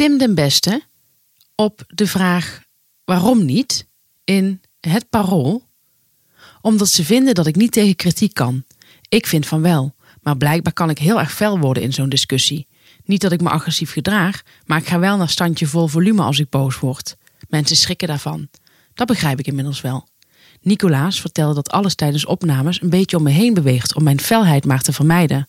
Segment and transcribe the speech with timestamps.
[0.00, 0.82] Tim den Beste
[1.54, 2.62] op de vraag
[3.04, 3.86] waarom niet
[4.24, 5.62] in het parool.
[6.60, 8.64] Omdat ze vinden dat ik niet tegen kritiek kan.
[9.08, 12.66] Ik vind van wel, maar blijkbaar kan ik heel erg fel worden in zo'n discussie.
[13.04, 16.38] Niet dat ik me agressief gedraag, maar ik ga wel naar standje vol volume als
[16.38, 17.16] ik boos word.
[17.48, 18.48] Mensen schrikken daarvan.
[18.94, 20.08] Dat begrijp ik inmiddels wel.
[20.60, 24.64] Nicolaas vertelde dat alles tijdens opnames een beetje om me heen beweegt om mijn felheid
[24.64, 25.48] maar te vermijden.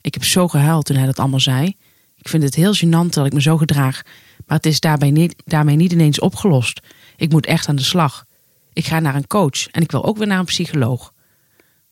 [0.00, 1.76] Ik heb zo gehuild toen hij dat allemaal zei.
[2.20, 4.02] Ik vind het heel gênant dat ik me zo gedraag,
[4.46, 6.80] maar het is daarbij niet, daarmee niet ineens opgelost.
[7.16, 8.24] Ik moet echt aan de slag.
[8.72, 11.12] Ik ga naar een coach en ik wil ook weer naar een psycholoog.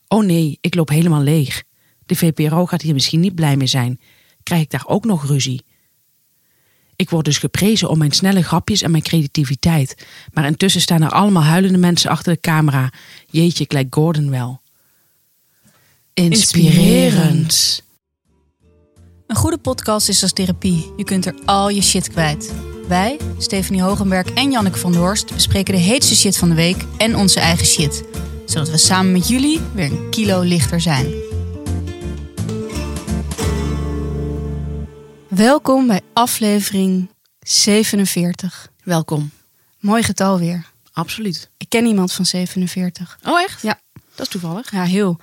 [0.09, 1.63] Oh nee, ik loop helemaal leeg.
[2.07, 4.01] De VPRO gaat hier misschien niet blij mee zijn.
[4.43, 5.65] Krijg ik daar ook nog ruzie?
[6.97, 10.07] Ik word dus geprezen om mijn snelle grapjes en mijn creativiteit.
[10.33, 12.93] Maar intussen staan er allemaal huilende mensen achter de camera.
[13.31, 14.61] Jeetje, ik lijk Gordon wel.
[16.15, 17.83] Inspirerend.
[19.29, 20.93] Een goede podcast is als therapie.
[20.97, 22.53] Je kunt er al je shit kwijt.
[22.87, 26.85] Wij, Stephanie Hogenberg en Janneke van der Horst, bespreken de heetste shit van de week
[26.97, 28.05] en onze eigen shit.
[28.47, 31.07] Zodat we samen met jullie weer een kilo lichter zijn.
[35.29, 38.69] Welkom bij aflevering 47.
[38.85, 39.31] Welkom.
[39.79, 40.67] Mooi getal weer.
[40.93, 41.51] Absoluut.
[41.57, 43.19] Ik ken iemand van 47.
[43.25, 43.63] Oh, echt?
[43.63, 43.81] Ja.
[44.15, 44.71] Dat is toevallig.
[44.73, 45.19] Ja, heel.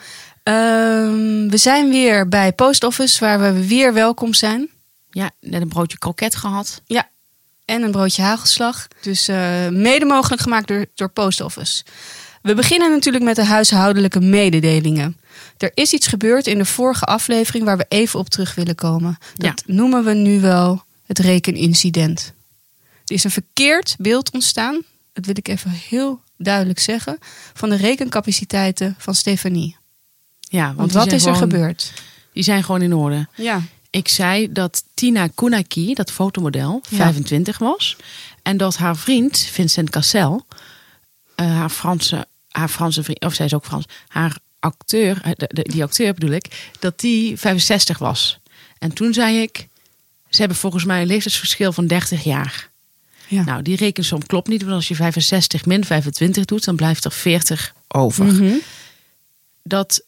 [0.46, 4.70] Ehm, we zijn weer bij Post Office, waar we weer welkom zijn.
[5.12, 6.82] Ja, net een broodje kroket gehad.
[6.86, 7.10] Ja,
[7.66, 8.88] en een broodje hagelslag.
[9.02, 11.84] Dus eh, mede mogelijk gemaakt door, door Post Office.
[12.42, 15.18] We beginnen natuurlijk met de huishoudelijke mededelingen.
[15.58, 19.18] Er is iets gebeurd in de vorige aflevering waar we even op terug willen komen.
[19.36, 22.34] Dat noemen we nu wel het rekenincident.
[23.06, 24.82] Er is een verkeerd beeld ontstaan,
[25.14, 27.18] dat wil ik even heel duidelijk zeggen,
[27.54, 29.78] van de rekencapaciteiten van Stefanie.
[30.48, 31.92] Ja, want, wat is er gebeurd?
[32.34, 33.28] Die zijn gewoon in orde.
[33.36, 33.62] Ja.
[33.90, 36.98] Ik zei dat Tina Kunaki, dat fotomodel, Ja.
[36.98, 37.96] 25 was.
[38.42, 40.46] En dat haar vriend, Vincent Cassel,
[41.36, 45.50] eh, haar, Franse, haar Franse vriend, of zij is ook Frans, haar acteur, eh, de-
[45.54, 48.40] de- die acteur bedoel ik, dat die 65 was.
[48.80, 49.68] En toen zei ik,
[50.30, 52.70] ze hebben volgens mij een leeftijdsverschil van 30 jaar.
[53.28, 53.44] ja.
[53.44, 57.12] Nou, die rekensom klopt niet, want als je 65 min 25 doet, dan blijft er
[57.12, 58.26] 40 over.
[58.26, 58.54] Mhm.
[59.64, 60.02] Dat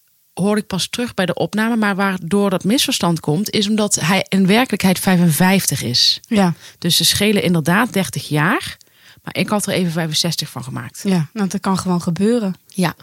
[0.44, 4.26] hoor ik pas terug bij de opname, maar waardoor dat misverstand komt, is omdat hij
[4.30, 6.20] in werkelijkheid 55 is.
[6.28, 6.54] ja.
[6.78, 8.78] Dus ze schelen inderdaad 30 jaar.
[9.24, 11.02] Maar ik had er even 65 van gemaakt.
[11.04, 12.56] Ja, nou, dat kan gewoon gebeuren.
[12.68, 12.96] Ja.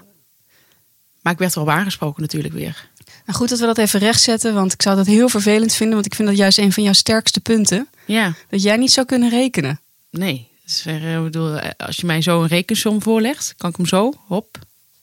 [1.20, 2.88] Maar ik werd erop aangesproken natuurlijk weer.
[3.26, 6.06] Nou, goed dat we dat even rechtzetten, want ik zou dat heel vervelend vinden, want
[6.06, 7.88] ik vind dat juist een van jouw sterkste punten.
[8.06, 9.80] Ja, Dat jij niet zou kunnen rekenen.
[10.10, 10.52] nee.
[10.64, 14.12] Dus, ik bedoel, eh, als je mij zo een rekensom voorlegt, kan ik hem zo,
[14.26, 14.48] hop.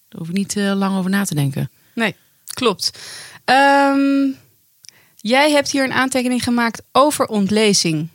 [0.09, 1.69] Daar hoef ik niet eh, lang over na te denken.
[1.95, 2.15] Nee,
[2.53, 2.91] klopt.
[3.45, 4.27] Ehm,
[5.15, 8.07] jij hebt hier een aantekening gemaakt over ontlezing.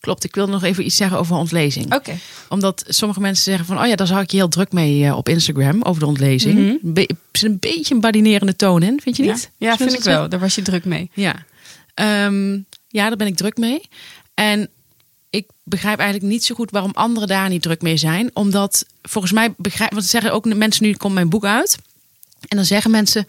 [0.00, 1.94] Klopt, ik wil nog even iets zeggen over ontlezing.
[1.94, 2.18] Oké.
[2.48, 5.16] Omdat sommige mensen zeggen van, oh ja, daar zag ik je heel druk mee eh,
[5.16, 6.78] op Instagram over de ontlezing.
[6.82, 9.50] Be- Er zit een beetje een badinerende toon in, vind je niet?
[9.56, 10.28] ja vind ik wel.
[10.28, 11.10] Daar was je druk mee.
[11.14, 11.44] Ja.
[11.94, 12.52] Ehm,
[12.88, 13.80] ja, daar ben ik druk mee.
[14.34, 14.68] En
[15.30, 18.30] ik begrijp eigenlijk niet zo goed waarom anderen daar niet druk mee zijn.
[18.32, 21.78] Omdat volgens mij begrijp, want zeggen ook mensen nu komt mijn boek uit.
[22.48, 23.26] En dan zeggen mensen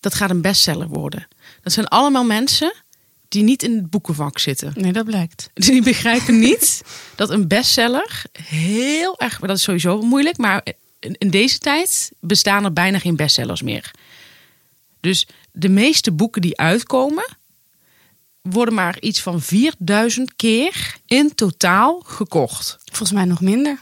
[0.00, 1.28] dat gaat een bestseller worden.
[1.62, 2.72] Dat zijn allemaal mensen
[3.28, 4.72] die niet in het boekenvak zitten.
[4.74, 5.50] Nee, dat blijkt.
[5.54, 6.82] Die begrijpen niet
[7.14, 10.66] dat een bestseller heel erg, dat is sowieso moeilijk, maar
[11.00, 13.90] in, in deze tijd bestaan er bijna geen bestsellers meer.
[15.00, 17.36] Dus de meeste boeken die uitkomen,
[18.42, 22.78] worden maar iets van 4000 keer in totaal gekocht.
[22.84, 23.78] Volgens mij nog minder.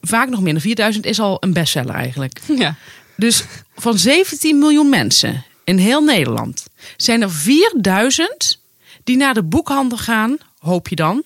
[0.00, 0.62] Vaak nog minder.
[0.62, 2.40] 4000 is al een bestseller eigenlijk.
[2.56, 2.76] Ja.
[3.16, 3.44] Dus
[3.74, 6.66] van 17 miljoen mensen in heel Nederland
[6.96, 8.60] zijn er 4000
[9.04, 11.24] die naar de boekhandel gaan, hoop je dan.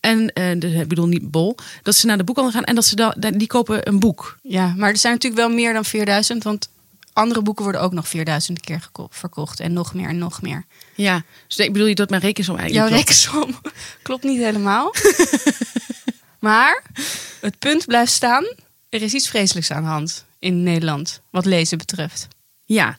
[0.00, 2.94] En eh, ik bedoel niet bol, dat ze naar de boekhandel gaan en dat ze
[2.94, 4.38] dan die kopen een boek.
[4.42, 6.68] ja, maar er zijn natuurlijk wel meer dan 4000, want
[7.12, 9.60] andere boeken worden ook nog 4000 keer verkocht.
[9.60, 10.64] En nog meer en nog meer.
[10.94, 13.06] Ja, dus ik bedoel je dat mijn rekensom Jouw eigenlijk.
[13.06, 13.08] klopt.
[13.08, 14.94] rekensom klopt niet helemaal.
[16.38, 16.82] maar
[17.40, 18.44] het punt blijft staan.
[18.88, 22.28] Er is iets vreselijks aan de hand in Nederland, wat lezen betreft.
[22.64, 22.98] Ja,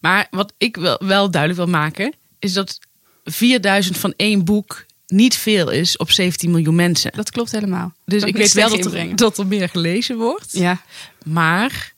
[0.00, 2.78] maar wat ik wel, wel duidelijk wil maken, is dat
[3.24, 7.12] 4000 van één boek niet veel is op 17 miljoen mensen.
[7.14, 7.92] Dat klopt helemaal.
[8.04, 10.52] Dus ik weet wel dat er, dat er meer gelezen wordt.
[10.52, 10.82] Ja,
[11.24, 11.92] Maar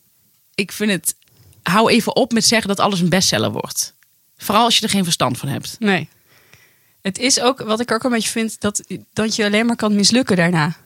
[0.55, 1.15] ik vind het.
[1.63, 3.95] Hou even op met zeggen dat alles een bestseller wordt.
[4.37, 5.77] Vooral als je er geen verstand van hebt.
[5.79, 6.09] nee.
[7.01, 9.95] Het is ook, wat ik ook een beetje vind, dat, dat je alleen maar kan
[9.95, 10.77] mislukken daarna.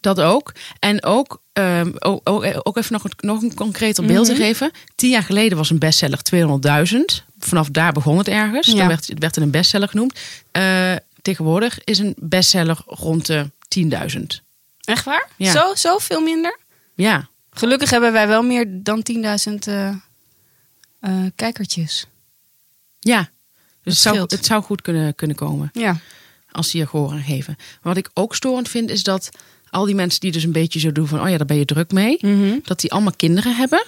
[0.00, 0.52] Dat ook.
[0.78, 4.36] En ook, ehm, ook, ook, ook even nog, een- nog een concreter beeld Mhm.
[4.36, 4.70] te geven.
[4.94, 7.24] Tien jaar geleden was een bestseller 200.000.
[7.38, 8.66] Vanaf daar begon het ergens.
[8.66, 8.74] Ja.
[8.76, 10.18] Dan werd, het werd een bestseller genoemd.
[10.50, 14.42] Eh, tegenwoordig is een bestseller rond de 10.000.
[14.80, 15.28] Echt waar?
[15.36, 15.52] Ja.
[15.52, 16.58] Zo, zo veel minder?
[16.94, 19.88] Ja, Gelukkig hebben wij wel meer dan 10.000 eh,
[21.00, 22.06] eh, kijkertjes.
[23.00, 23.30] ja.
[23.82, 24.30] Dus het zou, scheelt.
[24.30, 25.96] het zou goed kunnen, kunnen komen Ja.
[26.50, 27.56] als die er gehoor aan geven.
[27.82, 29.30] Wat ik ook storend vind, is dat
[29.72, 31.20] al die mensen die dus een beetje zo doen van...
[31.20, 32.18] oh ja, daar ben je druk mee.
[32.20, 32.58] Mhm.
[32.64, 33.84] Dat die allemaal kinderen hebben.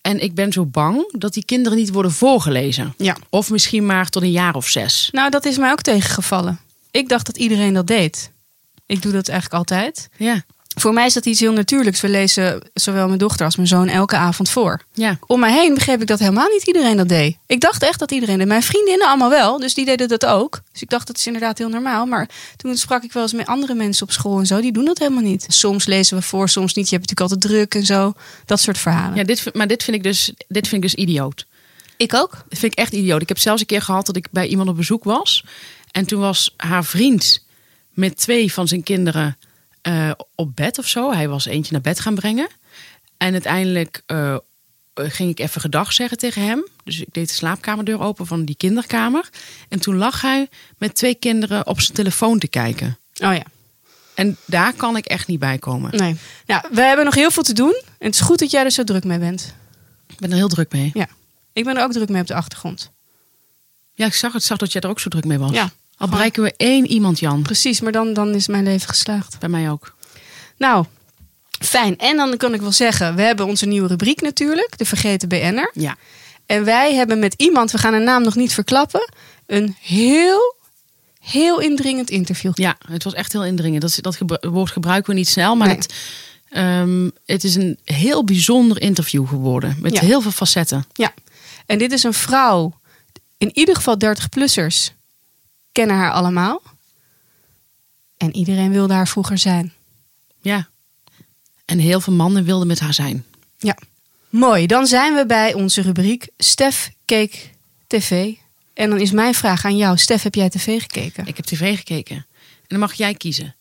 [0.00, 2.94] En ik ben zo bang dat die kinderen niet worden voorgelezen.
[2.96, 3.16] Ja.
[3.28, 5.08] Of misschien maar tot een jaar of zes.
[5.12, 6.60] Nou, dat is mij ook tegengevallen.
[6.90, 8.30] Ik dacht dat iedereen dat deed.
[8.86, 10.08] Ik doe dat eigenlijk altijd.
[10.16, 10.44] Ja,
[10.80, 12.00] Voor mij is dat iets heel natuurlijks.
[12.00, 14.82] We lezen zowel mijn dochter als mijn zoon elke avond voor.
[14.92, 15.18] ja.
[15.26, 17.36] Om mij heen begreep ik dat helemaal niet iedereen dat deed.
[17.46, 18.46] Ik dacht echt dat iedereen deed.
[18.46, 20.60] Mijn vriendinnen allemaal wel, dus die deden dat ook.
[20.72, 22.06] Dus ik dacht dat is inderdaad heel normaal.
[22.06, 24.60] Maar toen sprak ik wel eens met andere mensen op school en zo.
[24.60, 25.46] Die doen dat helemaal niet.
[25.48, 26.88] Soms lezen we voor, soms niet.
[26.88, 28.12] Je hebt natuurlijk altijd druk en zo.
[28.44, 29.16] Dat soort verhalen.
[29.16, 31.46] ja dit, maar dit vind, ik dus, dit vind ik dus idioot.
[31.96, 32.30] Ik ook.
[32.30, 33.22] Dat vind ik echt idioot.
[33.22, 35.44] Ik heb zelfs een keer gehad dat ik bij iemand op bezoek was.
[35.90, 37.44] En toen was haar vriend
[37.94, 39.36] met twee van zijn kinderen
[39.88, 41.12] eh, op bed of zo.
[41.12, 42.48] Hij was eentje naar bed gaan brengen.
[43.16, 44.36] En uiteindelijk eh,
[44.94, 46.66] ging ik even gedag zeggen tegen hem.
[46.84, 49.28] Dus ik deed de slaapkamerdeur open van die kinderkamer.
[49.68, 50.48] En toen lag hij
[50.78, 52.98] met twee kinderen op zijn telefoon te kijken.
[53.12, 53.42] Oh ja.
[54.14, 55.96] En daar kan ik echt niet bij komen.
[55.96, 56.16] Nee.
[56.46, 57.82] Ja, we hebben nog heel veel te doen.
[57.84, 59.54] En het is goed dat jij er zo druk mee bent.
[60.06, 60.90] Ik ben er heel druk mee.
[60.94, 61.08] Ja.
[61.52, 62.90] Ik ben er ook druk mee op de achtergrond.
[63.94, 64.42] Ja, ik zag het.
[64.42, 65.50] zag dat jij er ook zo druk mee was.
[65.50, 65.70] Ja.
[65.98, 67.42] Al bereiken we één iemand, Jan.
[67.42, 69.38] Precies, maar dan, dan is mijn leven geslaagd.
[69.38, 69.94] Bij mij ook.
[70.56, 70.84] Nou,
[71.60, 71.98] fijn.
[71.98, 74.78] En dan kan ik wel zeggen, we hebben onze nieuwe rubriek natuurlijk.
[74.78, 75.70] De Vergeten BN'er.
[75.72, 75.96] Ja.
[76.46, 79.10] En wij hebben met iemand, we gaan een naam nog niet verklappen,
[79.46, 80.54] een heel,
[81.20, 82.52] heel indringend interview.
[82.54, 83.82] Ja, het was echt heel indringend.
[83.82, 85.76] Dat, dat gebru- woord gebruiken we niet snel, maar Nee.
[85.76, 85.94] het,
[86.48, 89.76] ehm, het is een heel bijzonder interview geworden.
[89.80, 90.00] Met Ja.
[90.00, 90.84] heel veel facetten.
[90.92, 91.12] Ja.
[91.66, 92.78] En dit is een vrouw,
[93.38, 94.92] in ieder geval 30-plussers
[95.78, 96.62] kennen haar allemaal.
[98.16, 99.72] En iedereen wilde haar vroeger zijn.
[100.40, 100.68] Ja.
[101.64, 103.24] En heel veel mannen wilden met haar zijn.
[103.58, 103.78] Ja.
[104.28, 107.50] Mooi, dan zijn we bij onze rubriek Stef keek
[107.86, 108.34] tv.
[108.74, 109.98] En dan is mijn vraag aan jou.
[109.98, 111.26] Stef, heb jij tv gekeken?
[111.26, 112.16] Ik heb tv gekeken.
[112.16, 113.54] En dan mag jij kiezen.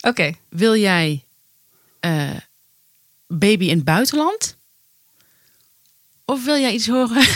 [0.00, 0.32] Oké.
[0.48, 1.24] Wil jij
[2.00, 2.30] eh,
[3.26, 4.56] baby in het buitenland?
[6.24, 7.26] Of wil jij iets horen?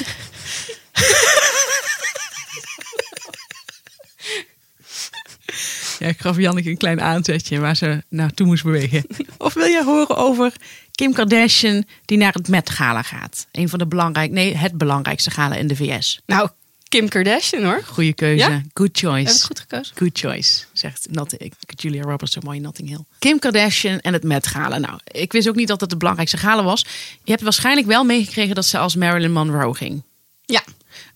[6.04, 9.06] Ja, ik gaf Janneke een klein aanzetje waar ze naartoe moest bewegen.
[9.38, 10.52] Of wil jij horen over
[10.90, 13.46] Kim Kardashian die naar het Met Gala gaat?
[13.52, 16.20] Een van de belangrijk, nee, het belangrijkste gala in de VS.
[16.26, 16.48] Nou,
[16.88, 17.82] Kim Kardashian hoor.
[17.86, 18.48] Goede keuze.
[18.48, 18.62] Ja?
[18.72, 19.26] Good choice.
[19.26, 19.96] Heb ik goed gekozen?
[19.96, 23.04] Good choice, zegt Notting, Julia Roberts zo mooi in Notting Hill.
[23.18, 24.78] Kim Kardashian en het Met Gala.
[24.78, 26.86] Nou, ik wist ook niet dat het de belangrijkste gala was.
[27.22, 30.02] Je hebt waarschijnlijk wel meegekregen dat ze als Marilyn Monroe ging.
[30.44, 30.62] Ja.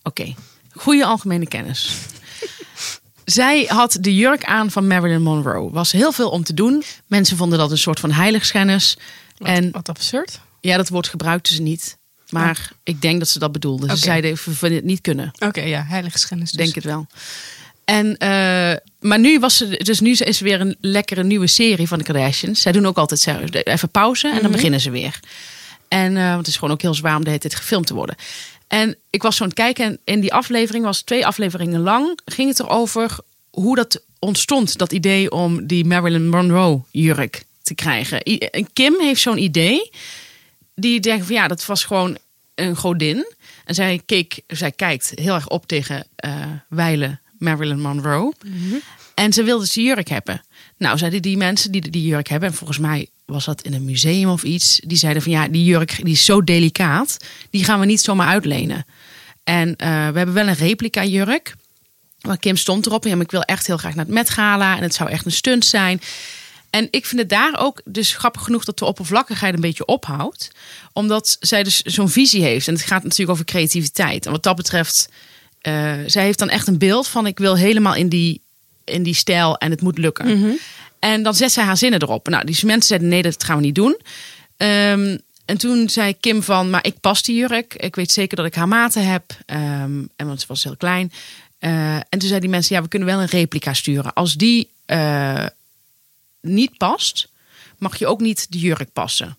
[0.03, 0.33] Oké,
[0.71, 1.91] goede algemene kennis.
[3.31, 5.71] Zij had de jurk aan van Marilyn Monroe.
[5.71, 6.83] Was heel veel om te doen.
[7.07, 8.97] Mensen vonden dat een soort van heiligschennis.
[9.37, 10.39] En Wat absurd.
[10.61, 11.97] ja, dat woord gebruikten ze niet.
[12.29, 13.89] Maar ik denk dat ze dat bedoelden.
[13.89, 15.31] Ze zeiden, we vinden het niet kunnen.
[15.39, 16.51] Oké, ja, heilige schennis.
[16.51, 16.63] Dus.
[16.63, 17.07] Denk het wel.
[17.85, 21.87] En, eh, maar nu was ze, dus nu is er weer een lekkere nieuwe serie
[21.87, 22.61] van de Kardashians.
[22.61, 25.19] Zij doen ook altijd even pauze en dan beginnen ze weer.
[25.87, 28.15] En want het is gewoon ook heel zwaar om de hele tijd gefilmd te worden.
[28.69, 32.19] En ik was zo aan het kijken en in die aflevering was twee afleveringen lang.
[32.25, 33.17] Ging het erover
[33.49, 38.23] hoe dat ontstond, dat idee om die Marilyn Monroe jurk te krijgen.
[38.73, 39.89] Kim heeft zo'n idee.
[40.75, 42.17] Die denkt van ja, dat was gewoon
[42.55, 43.33] een godin.
[43.65, 48.33] En zij, keek, zij kijkt heel erg op tegen eh wijle Marilyn Monroe.
[49.13, 50.41] En ze wilde die jurk hebben.
[50.79, 53.85] Nou, zeiden die mensen die die jurk hebben, en volgens mij was dat in een
[53.85, 57.17] museum of iets, die zeiden van ja, die jurk die is zo delicaat,
[57.49, 58.85] die gaan we niet zomaar uitlenen.
[59.43, 61.55] En eh, we hebben wel een replica jurk.
[62.21, 63.03] Maar Kim stond erop.
[63.03, 64.77] Ja, maar ik wil echt heel graag naar het Met Gala.
[64.77, 66.01] En het zou echt een stunt zijn.
[66.69, 70.51] En ik vind het daar ook dus grappig genoeg dat de oppervlakkigheid een beetje ophoudt.
[70.93, 72.67] Omdat zij dus zo'n visie heeft.
[72.67, 74.25] En het gaat natuurlijk over creativiteit.
[74.25, 75.09] En wat dat betreft,
[75.61, 78.41] eh, zij heeft dan echt een beeld van ik wil helemaal in die,
[78.89, 80.27] in die stijl en het moet lukken.
[80.99, 82.27] En dan zet zij haar zinnen erop.
[82.27, 83.99] Nou, die mensen zeiden nee, dat gaan we niet doen.
[84.57, 87.73] Ehm, en toen zei Kim van, maar ik pas die jurk.
[87.75, 89.23] Ik weet zeker dat ik haar maten heb.
[89.45, 91.11] Ehm, en want ze was heel klein.
[91.59, 94.13] Eh, en toen zei die mensen, ja, we kunnen wel een replica sturen.
[94.13, 95.45] Als die eh,
[96.41, 97.29] niet past,
[97.77, 99.37] mag je ook niet de jurk passen.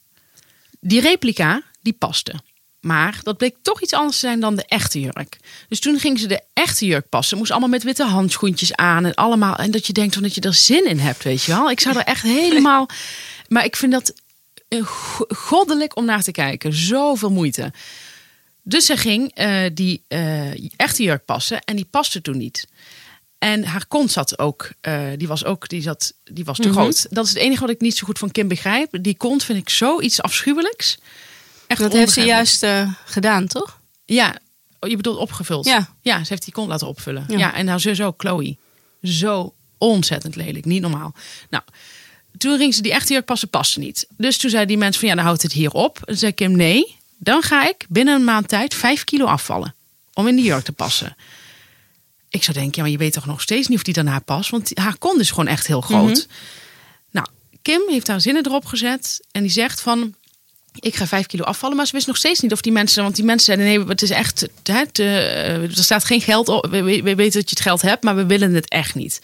[0.81, 2.35] Die replica, die paste.
[2.81, 5.37] Maar dat bleek toch iets anders te zijn dan de echte jurk.
[5.69, 7.39] Dus toen ging ze de echte jurk passen.
[7.39, 9.57] Moest allemaal met witte handschoentjes aan en allemaal.
[9.57, 11.71] En dat je denkt van dat je er zin in hebt, weet je wel.
[11.71, 12.89] Ik zou er echt helemaal.
[13.49, 14.13] Maar ik vind dat
[14.69, 16.73] eh, go- goddelijk om naar te kijken.
[16.75, 17.73] Zoveel moeite.
[18.63, 22.67] Dus ze ging eh, die eh, echte jurk passen en die paste toen niet.
[23.39, 24.71] En haar kont zat ook,
[25.17, 26.73] die was ook, die zat, die was te Mhm.
[26.77, 27.07] groot.
[27.11, 28.99] Dat is het enige wat ik niet zo goed van Kim begrijp.
[29.01, 30.99] Die kont vind ik zoiets afschuwelijks.
[31.71, 33.81] Echt Dat heeft ze juist eh, gedaan, toch?
[34.05, 34.39] Ja,
[34.81, 35.65] oh, je bedoelt opgevuld.
[35.65, 35.95] Ja.
[36.01, 37.25] ja, ze heeft die kont laten opvullen.
[37.29, 37.39] Ja.
[37.39, 38.57] Ja, en haar zus ook, Chloe.
[39.03, 41.15] Zo ontzettend lelijk, niet normaal.
[41.51, 41.65] Nou,
[42.39, 44.07] toen ging ze die echte jurk passen, paste niet.
[44.17, 46.01] Dus toen zei die mensen van ja, dan houdt het hier op.
[46.05, 49.75] Toen zei Kim nee, dan ga ik binnen een maand tijd vijf kilo afvallen.
[50.15, 51.17] Om in die jurk te passen.
[52.29, 54.23] Ik zou denken, ja, maar je weet toch nog steeds niet of die dan haar
[54.23, 54.51] past.
[54.51, 56.27] Want haar kont is gewoon echt heel groot.
[57.11, 57.27] Nou,
[57.63, 59.27] Kim heeft haar zinnen erop gezet.
[59.31, 60.15] En die zegt van,
[60.75, 61.77] ik ga vijf kilo afvallen.
[61.77, 63.03] Maar ze wist nog steeds niet of die mensen...
[63.03, 64.49] Want die mensen zeiden, nee, het is echt...
[64.63, 66.67] Eh, er staat geen geld op.
[66.71, 69.21] We, we- we weten dat je het geld hebt, maar we willen het echt niet.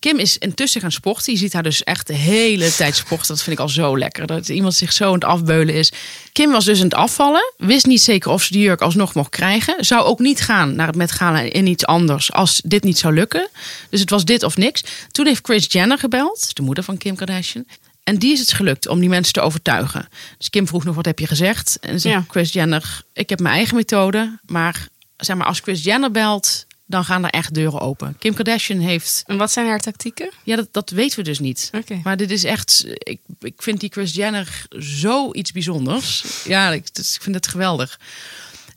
[0.00, 1.32] Kim is intussen gaan sporten.
[1.32, 3.28] Je ziet haar dus echt de hele tijd sporten.
[3.28, 4.26] Dat vind ik al zo lekker.
[4.26, 5.92] Dat iemand zich zo aan het afbeulen is.
[6.32, 7.52] Kim was dus aan het afvallen.
[7.56, 9.84] Wist niet zeker of ze die jurk alsnog mocht krijgen.
[9.84, 13.14] Zou ook niet gaan naar het Met Gala in iets anders als dit niet zou
[13.14, 13.48] lukken.
[13.90, 14.82] Dus het was dit of niks.
[15.10, 16.56] Toen heeft Chris Jenner gebeld.
[16.56, 17.64] De moeder van Kim Kardashian.
[18.08, 20.08] En die is het gelukt om die mensen te overtuigen.
[20.38, 21.78] Dus Kim vroeg nog, wat heb je gezegd?
[21.80, 22.24] En zei Ja.
[22.28, 24.38] Chris Jenner, ik heb mijn eigen methode.
[24.46, 28.16] Maar, zeg maar als Chris Jenner belt, dan gaan er echt deuren open.
[28.18, 30.30] Kim Kardashian heeft En wat zijn haar tactieken?
[30.42, 31.70] ja, dat, dat weten we dus niet.
[31.74, 32.00] Oké.
[32.02, 32.84] Maar dit is echt.
[32.98, 36.24] Ik, ik vind die Chris Jenner zoiets bijzonders.
[36.44, 38.00] Ja, ik, dus ik vind het geweldig.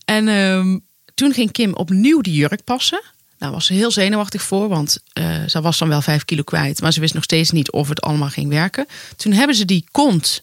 [0.06, 0.78] En ehm,
[1.14, 3.02] toen ging Kim opnieuw die jurk passen.
[3.42, 6.82] Daar was ze heel zenuwachtig voor, want eh, ze was dan wel vijf kilo kwijt.
[6.82, 8.86] Maar ze wist nog steeds niet of het allemaal ging werken.
[9.16, 10.42] Toen hebben ze die kont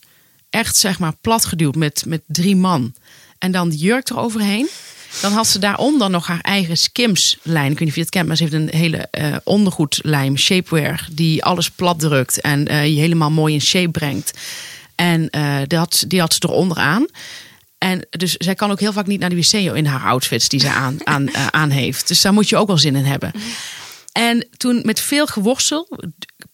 [0.50, 2.94] echt zeg maar plat geduwd met, met drie man.
[3.38, 4.68] En dan die jurk eroverheen.
[5.20, 7.72] Dan had ze daaronder nog haar eigen Skims-lijn.
[7.72, 11.08] Ik weet niet of je het kent, maar ze heeft een hele eh ondergoedlijm, shapewear,
[11.12, 14.38] die alles plat drukt en eh, je helemaal mooi in shape brengt.
[14.94, 15.28] En
[15.68, 17.06] had, die had ze eronder aan.
[17.78, 20.60] En dus zij kan ook heel vaak niet naar de wc in haar outfits die
[20.60, 22.08] ze aan, aan, eh, aan heeft.
[22.08, 23.32] Dus daar moet je ook wel zin in hebben.
[24.12, 25.88] En toen met veel geworstel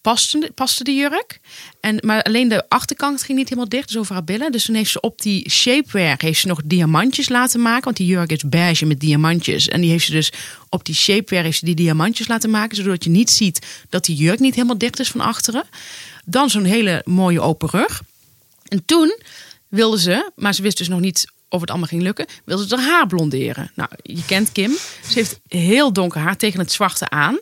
[0.01, 1.41] paste, paste de jurk.
[1.81, 4.53] En, maar alleen de achterkant ging niet helemaal dicht, dus over haar billen.
[4.53, 7.85] Dus toen heeft ze op die shapewear heeft ze nog diamantjes laten maken.
[7.85, 9.69] Want die jurk is beige met diamantjes.
[9.69, 10.33] En die heeft ze dus
[10.69, 12.77] op die shapewear heeft ze die diamantjes laten maken.
[12.77, 15.65] Zodat je niet ziet dat die jurk niet helemaal dicht is van achteren.
[16.25, 18.03] Dan zo'n hele mooie open rug.
[18.69, 19.19] En toen
[19.75, 22.77] wilde ze, maar ze wist dus nog niet of het allemaal ging lukken, wilde ze
[22.77, 23.71] haar haar blonderen.
[23.75, 24.71] Nou, je kent Kim.
[25.09, 27.39] Ze heeft heel donker haar tegen het zwarte aan.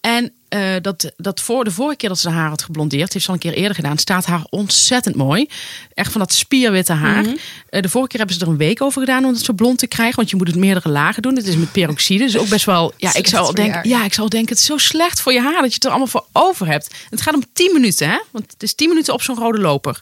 [0.00, 3.30] En eh, dat, dat voor de vorige keer dat ze haar had geblondeerd, heeft ze
[3.30, 5.48] al een keer eerder gedaan, staat haar ontzettend mooi.
[5.94, 7.24] Echt van dat spierwitte haar.
[7.68, 9.78] Eh, de vorige keer hebben ze er een week over gedaan om het zo blond
[9.78, 11.36] te krijgen, want je moet het meerdere lagen doen.
[11.36, 12.92] Het is met peroxide, dus ook best wel.
[12.96, 15.60] Ja, ik zou denken, ja, ik zou denken, het is zo slecht voor je haar
[15.60, 16.94] dat je het er allemaal voor over hebt.
[17.10, 18.20] Het gaat om 10 minuten, hè?
[18.30, 20.00] Want het is 10 minuten op zo'n rode loper.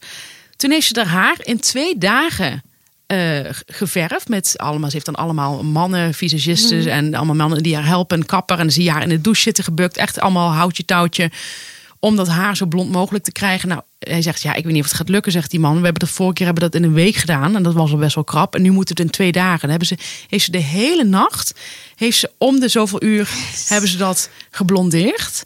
[0.64, 2.62] Toen heeft ze haar haar in twee dagen
[3.06, 4.28] eh, geverfd.
[4.28, 8.18] Met allemaal, ze heeft dan allemaal mannen, visagisten en allemaal mannen die haar helpen.
[8.18, 8.56] Een kapper.
[8.56, 9.96] En dan zie je haar in de douche zitten gebukt.
[9.96, 11.30] Echt allemaal houtje touwtje.
[11.98, 13.68] Om dat haar zo blond mogelijk te krijgen.
[13.68, 15.76] Nou, hij zegt, ja, ik weet niet of het gaat lukken, zegt die man.
[15.76, 17.56] We hebben dat vorige keer hebben dat in een week gedaan.
[17.56, 18.54] En dat was al best wel krap.
[18.54, 19.60] En nu moet het in twee dagen.
[19.60, 19.96] Dan hebben ze,
[20.28, 21.54] heeft ze de hele nacht,
[21.96, 23.28] heeft ze om de zoveel uur,
[23.68, 25.44] hebben ze dat geblondeerd.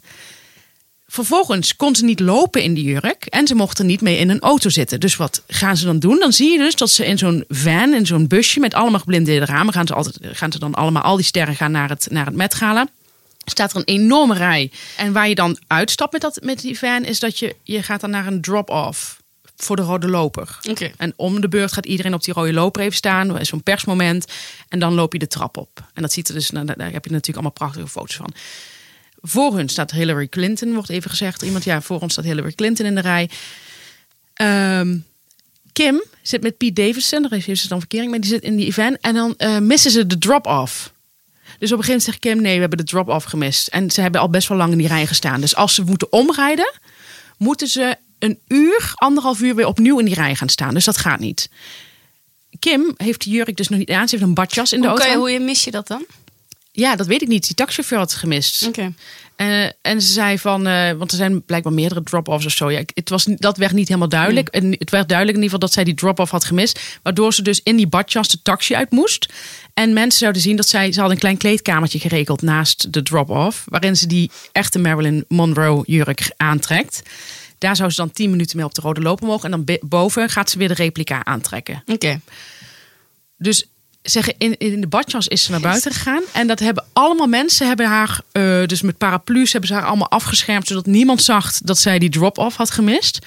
[1.11, 4.29] Vervolgens kon ze niet lopen in die jurk en ze mocht er niet mee in
[4.29, 4.99] een auto zitten.
[4.99, 6.19] Dus wat gaan ze dan doen?
[6.19, 9.45] Dan zie je dus dat ze in zo'n van, in zo'n busje met allemaal geblindeerde
[9.45, 12.25] ramen, gaan ze, altijd, gaan ze dan allemaal, al die sterren gaan naar het, naar
[12.25, 12.87] het Met Gala.
[13.45, 14.71] Staat er een enorme rij.
[14.97, 18.01] En waar je dan uitstapt met, dat, met die van, is dat je, je gaat
[18.01, 19.21] dan naar een drop-off
[19.55, 20.59] voor de rode loper.
[20.69, 20.91] Oké.
[20.97, 23.29] En om de beurt gaat iedereen op die rode loper even staan.
[23.29, 24.25] Er is zo'n persmoment.
[24.67, 25.83] En dan loop je de trap op.
[25.93, 28.33] En dat ziet er dus, nou, daar heb je natuurlijk allemaal prachtige foto's van.
[29.21, 31.41] Voor hun staat Hillary Clinton, wordt even gezegd.
[31.41, 33.29] Iemand, ja, voor ons staat Hillary Clinton in de rij.
[34.33, 34.97] Ehm,
[35.73, 38.19] Kim zit met Pete Davidson, daar heeft ze dan verkering mee.
[38.19, 38.97] Die zit in die event.
[39.01, 40.91] En dan eh, missen ze de drop-off.
[41.59, 43.67] Dus op een gegeven moment zegt Kim, nee, we hebben de drop-off gemist.
[43.67, 45.41] En ze hebben al best wel lang in die rij gestaan.
[45.41, 46.73] Dus als ze moeten omrijden,
[47.37, 50.73] moeten ze een uur, anderhalf uur weer opnieuw in die rij gaan staan.
[50.73, 51.49] Dus dat gaat niet.
[52.59, 54.07] Kim heeft die jurk dus nog niet aan.
[54.07, 55.27] Ze heeft een badjas in de Hoe, auto.
[55.27, 56.05] je, hoe mis je dat dan?
[56.79, 57.45] Ja, dat weet ik niet.
[57.45, 58.67] Die taxichauffeur had het gemist.
[58.67, 58.93] Oké.
[59.35, 62.71] Eh, en ze zei van, eh, want er zijn blijkbaar meerdere drop-offs of zo.
[62.71, 64.47] Ja, het was, dat werd niet helemaal duidelijk.
[64.47, 66.99] En het werd duidelijk in ieder geval dat zij die drop-off had gemist.
[67.03, 69.33] Waardoor ze dus in die badjas de taxi uit moest.
[69.73, 73.63] En mensen zouden zien dat zij, ze had een klein kleedkamertje geregeld naast de drop-off.
[73.65, 77.01] Waarin ze die echte Marilyn Monroe jurk aantrekt.
[77.57, 79.51] Daar zou ze dan 10 minuten mee op de rode loper mogen.
[79.51, 81.83] En dan boven gaat ze weer de replica aantrekken.
[81.85, 82.19] Oké.
[83.37, 83.65] Dus
[84.01, 86.23] zeggen, in, in de badjas is ze naar buiten gegaan.
[86.33, 90.09] En dat hebben allemaal mensen hebben haar, eh, dus met paraplu's hebben ze haar allemaal
[90.09, 93.19] afgeschermd, zodat niemand zag dat zij die drop-off had gemist.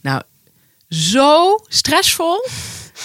[0.00, 0.22] Nou,
[0.88, 2.46] zo stressvol.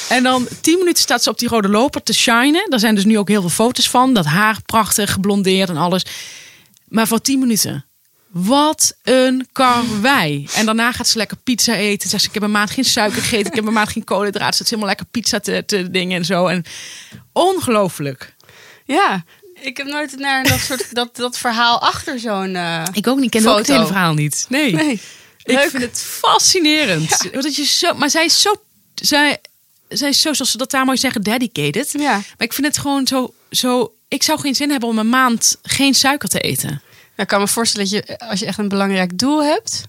[0.09, 2.69] En dan tien minuten staat ze op die rode loper te shinen.
[2.69, 4.13] Daar zijn dus nu ook heel veel foto's van.
[4.13, 6.05] Dat haar prachtig geblondeerd en alles.
[6.87, 7.88] Maar voor 10 minuten.
[8.31, 10.47] Wat een karwei.
[10.53, 12.09] En daarna gaat ze lekker pizza eten.
[12.09, 13.45] Zegt ze, ik heb een maand geen suiker gegeten.
[13.47, 14.55] Ik heb een maand geen koolhydraten.
[14.57, 16.47] Ze helemaal lekker pizza te, te dingen en zo.
[16.47, 16.65] En
[17.33, 18.35] ongelooflijk.
[18.85, 19.23] Ja,
[19.61, 22.55] ik heb nooit naar dat soort dat, dat verhaal achter zo'n.
[22.55, 23.33] eh, Ik ook niet.
[23.35, 24.45] Ik ken ook het hele verhaal niet.
[24.49, 24.73] Nee.
[24.73, 25.01] Nee.
[25.43, 27.31] Ik vind het fascinerend.
[27.41, 28.55] Dat je zo, maar zij is zo,
[28.95, 29.37] zij,
[29.89, 31.91] zij is zo, zoals ze dat daar mooi zeggen, dedicated.
[31.97, 32.11] Ja.
[32.11, 33.93] Maar ik vind het gewoon zo, zo.
[34.07, 36.81] Ik zou geen zin hebben om een maand geen suiker te eten.
[37.19, 39.83] Nou, ik kan me voorstellen dat je, als je echt een belangrijk doel hebt.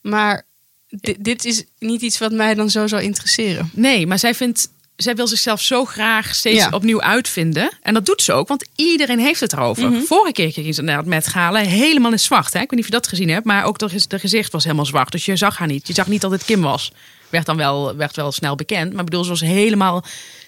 [0.00, 0.42] Maar
[0.88, 3.70] di- dit is niet iets wat mij dan zo zou interesseren.
[3.74, 4.68] Nee, maar zij vindt.
[4.96, 6.68] Zij wil zichzelf zo graag steeds Ja.
[6.70, 7.70] opnieuw uitvinden.
[7.82, 10.02] En dat doet ze ook, want iedereen heeft het erover.
[10.06, 12.52] Vorige keer ging ze naar het Met Gala helemaal in zwart.
[12.52, 12.60] Hè?
[12.60, 14.86] Ik weet niet of je dat gezien hebt, maar ook de, de gezicht was helemaal
[14.86, 15.12] zwart.
[15.12, 15.86] Dus je zag haar niet.
[15.86, 16.92] Je zag niet dat het Kim was.
[17.28, 18.90] Werd dan wel, werd wel snel bekend.
[18.90, 20.04] Maar ik bedoel, ze was helemaal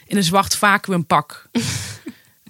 [0.07, 1.47] in een zwart vacuümpak.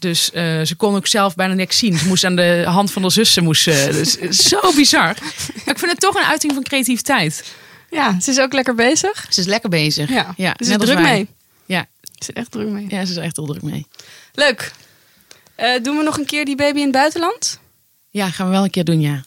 [0.04, 1.98] Dus eh, ze kon ook zelf bijna niks zien.
[1.98, 3.44] Ze moest aan de hand van de zussen.
[3.44, 5.16] Moest, ze- dus, is zo bizar.
[5.20, 7.44] Maar ik vind het toch een uiting van creativiteit.
[7.90, 9.26] Ja, ze is ook lekker bezig.
[9.28, 10.08] Ze is lekker bezig.
[10.08, 11.02] Ja, ja ze is druk wij.
[11.12, 11.28] mee.
[11.66, 12.86] Ja, Ze is echt druk mee.
[12.88, 13.86] ja, ze is echt heel druk mee.
[14.34, 14.72] Leuk.
[15.54, 17.58] Eh, doen we nog een keer die baby in het buitenland?
[18.10, 19.24] Ja, gaan we wel een keer doen, ja.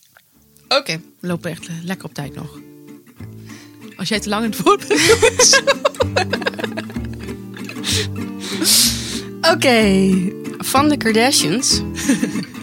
[0.68, 1.02] Oké.
[1.20, 2.60] We lopen echt eh, lekker op tijd nog.
[3.98, 5.62] Als jij te lang in het woord bent.
[9.52, 10.12] Oké.
[10.58, 11.82] Van de Kardashians.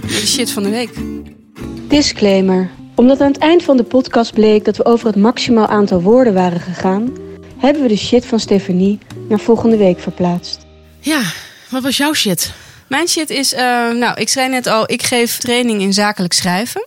[0.00, 0.90] de shit van de week.
[1.88, 2.70] Disclaimer.
[2.94, 6.34] Omdat aan het eind van de podcast bleek dat we over het maximaal aantal woorden
[6.34, 7.12] waren gegaan,
[7.58, 8.98] hebben we de shit van Stefanie
[9.28, 10.66] naar volgende week verplaatst.
[11.00, 11.22] Ja,
[11.70, 12.52] wat was jouw shit?
[12.88, 16.86] Mijn shit is, eh, nou, ik zei net al, ik geef training in zakelijk schrijven.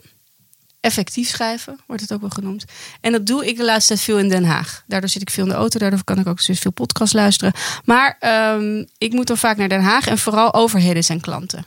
[0.88, 2.66] Effectief schrijven, wordt het ook wel genoemd.
[3.02, 4.84] En dat doe ik de laatste tijd veel in Den Haag.
[4.88, 7.54] Daardoor zit ik veel in de auto, daardoor kan ik ook dus veel podcast luisteren.
[7.86, 11.66] Maar ehm, ik moet dan vaak naar Den Haag en vooral overheden zijn klanten.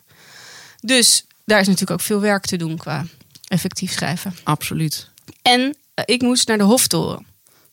[0.81, 3.05] Dus daar is natuurlijk ook veel werk te doen qua
[3.49, 4.35] effectief schrijven.
[4.43, 5.11] Absoluut.
[5.43, 7.27] En eh, ik moest naar de Hoftoren.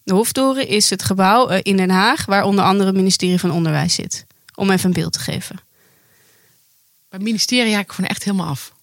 [0.04, 3.52] De Hoftoren is het gebouw eh, in Den Haag waar onder andere het ministerie van
[3.52, 4.26] Onderwijs zit.
[4.56, 5.56] Om even een beeld te geven.
[5.56, 8.74] Bij het ministerie haak ik gewoon echt helemaal af.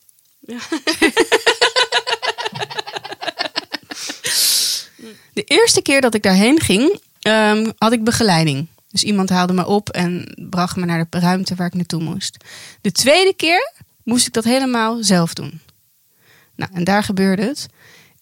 [5.33, 8.67] De eerste keer dat ik daarheen ging, ehm, had ik begeleiding.
[8.91, 12.37] Dus iemand haalde me op en bracht me naar de ruimte waar ik naartoe moest.
[12.81, 15.61] De tweede keer moest ik dat helemaal zelf doen.
[16.57, 17.67] Nou, en daar gebeurde het.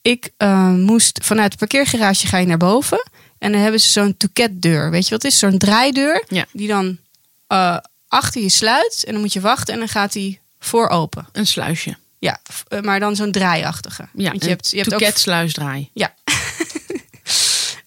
[0.02, 3.10] Ik eh, moest vanuit het parkeergarage ga je naar boven.
[3.38, 4.90] En dan hebben ze zo'n toeketdeur.
[4.90, 5.38] Weet je wat het is?
[5.38, 6.24] Zo'n draaideur.
[6.28, 6.46] Ja.
[6.52, 6.98] Die dan
[7.46, 7.76] eh,
[8.08, 9.04] achter je sluit.
[9.06, 11.26] En dan moet je wachten en dan gaat die voor open.
[11.32, 11.96] Een sluisje.
[12.18, 14.08] Ja, eh, maar dan zo'n draaiachtige.
[14.14, 15.90] Ja, Want je hebt, je hebt ook toeketsluisdraai.
[15.92, 16.14] ja.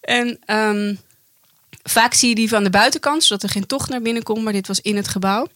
[0.05, 0.95] En ehm,
[1.83, 4.43] vaak zie je die van de buitenkant, zodat er geen tocht naar binnen komt.
[4.43, 5.47] Maar dit was in het gebouw.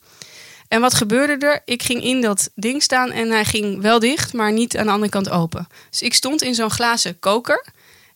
[0.67, 1.61] En wat gebeurde er?
[1.65, 4.91] Ik ging in dat ding staan en hij ging wel dicht, maar niet aan de
[4.91, 5.67] andere kant open.
[5.89, 7.65] Dus ik stond in zo'n glazen koker.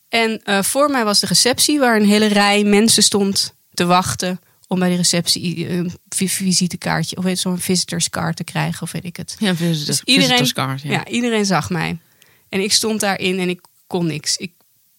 [0.09, 4.39] En eh, voor mij was de receptie, waar een hele rij mensen stond te wachten
[4.67, 9.15] om bij de receptie een vi- visitekaartje of zo'n visitorscard te krijgen of weet ik
[9.17, 9.35] het.
[9.39, 10.91] Ja, visitor, Dus iedereen, visitorscard, ja.
[10.91, 11.05] ja.
[11.07, 11.97] iedereen zag mij.
[12.49, 14.37] En ik stond daarin en ik kon niks.
[14.37, 14.51] Ik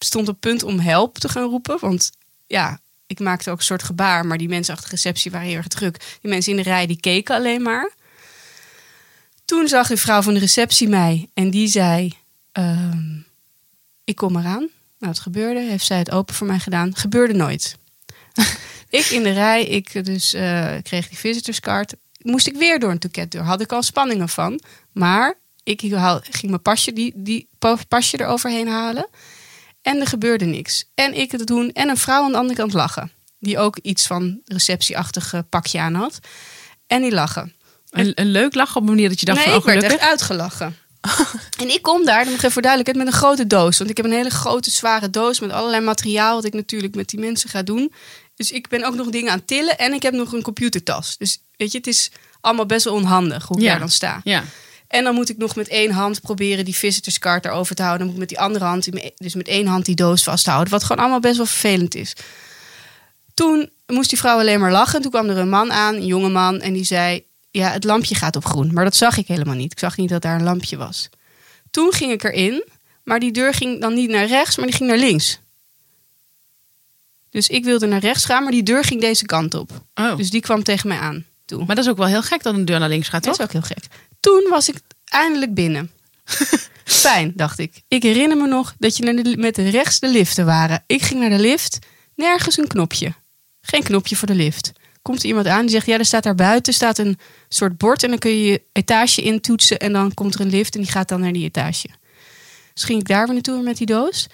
[0.05, 1.77] stond op punt om help te gaan roepen.
[1.79, 2.11] Want
[2.47, 4.25] ja, ik maakte ook een soort gebaar.
[4.25, 6.17] Maar die mensen achter de receptie waren heel erg druk.
[6.21, 7.91] Die mensen in de rij die keken alleen maar.
[9.45, 11.29] Toen zag een vrouw van de receptie mij.
[11.33, 12.13] En die zei,
[12.51, 13.17] ehm,
[14.03, 14.69] ik kom eraan.
[14.99, 15.59] Nou, het gebeurde.
[15.59, 16.95] Heeft zij het open voor mij gedaan.
[16.95, 17.77] Gebeurde nooit.
[18.89, 21.93] ik in de rij, ik dus eh, kreeg die visitorscard.
[22.21, 23.41] Moest ik weer door een toeketdeur.
[23.43, 24.59] Had ik al spanningen van.
[24.91, 25.79] Maar ik
[26.29, 29.07] ging mijn pasje, die, die pa- pasje eroverheen halen.
[29.85, 30.85] En er gebeurde niks.
[30.95, 31.71] En ik het doen.
[31.71, 33.11] En een vrouw aan de andere kant lachen.
[33.39, 36.19] Die ook iets van receptieachtig eh, pakje aan had.
[36.87, 37.53] En die lachen.
[37.89, 39.83] Een, een leuk lachen op een manier dat je dacht nee, van, ik oh, werd
[39.83, 40.77] echt uitgelachen.
[41.61, 43.77] en ik kom daar, dan nog even voor duidelijkheid, met een grote doos.
[43.77, 46.35] Want ik heb een hele grote, zware doos met allerlei materiaal...
[46.35, 47.93] wat ik natuurlijk met die mensen ga doen.
[48.35, 51.17] Dus ik ben ook nog dingen aan het tillen en ik heb nog een computertas.
[51.17, 53.69] Dus weet je, het is allemaal best wel onhandig hoe ik Ja.
[53.69, 54.21] daar dan sta.
[54.23, 54.43] Ja.
[54.95, 58.07] En dan moet ik nog met één hand proberen die visitorscard erover te houden.
[58.07, 60.71] Dan moet ik met die andere hand, dus met één hand die doos vasthouden.
[60.71, 62.13] Wat gewoon allemaal best wel vervelend is.
[63.33, 65.01] Toen moest die vrouw alleen maar lachen.
[65.01, 66.61] Toen kwam er een man aan, een jonge man.
[66.61, 68.73] En die zei, ja, het lampje gaat op groen.
[68.73, 69.71] Maar dat zag ik helemaal niet.
[69.71, 71.09] Ik zag niet dat daar een lampje was.
[71.71, 72.63] Toen ging ik erin.
[73.03, 75.39] Maar die deur ging dan niet naar rechts, maar die ging naar links.
[77.29, 79.69] Dus ik wilde naar rechts gaan, maar die deur ging deze kant op.
[79.95, 80.17] Oh.
[80.17, 81.25] Dus die kwam tegen mij aan.
[81.45, 81.65] Toen.
[81.65, 83.47] Maar dat is ook wel heel gek dat een deur naar links gaat, Dat toch?
[83.49, 83.85] is ook heel gek.
[84.25, 85.91] Toen was ik eindelijk binnen.
[86.83, 87.81] Fijn, dacht ik.
[87.87, 90.83] Ik herinner me nog dat je met de rechts de liften waren.
[90.87, 91.79] Ik ging naar de lift.
[92.15, 93.13] Nergens een knopje.
[93.61, 94.71] Geen knopje voor de lift.
[95.01, 98.03] komt er iemand aan die zegt: Ja, er staat daar buiten staat een soort bord.
[98.03, 99.79] En dan kun je je etage intoetsen.
[99.79, 101.87] En dan komt er een lift en die gaat dan naar die etage.
[102.73, 104.27] Dus ging ik daar weer naartoe met die doos.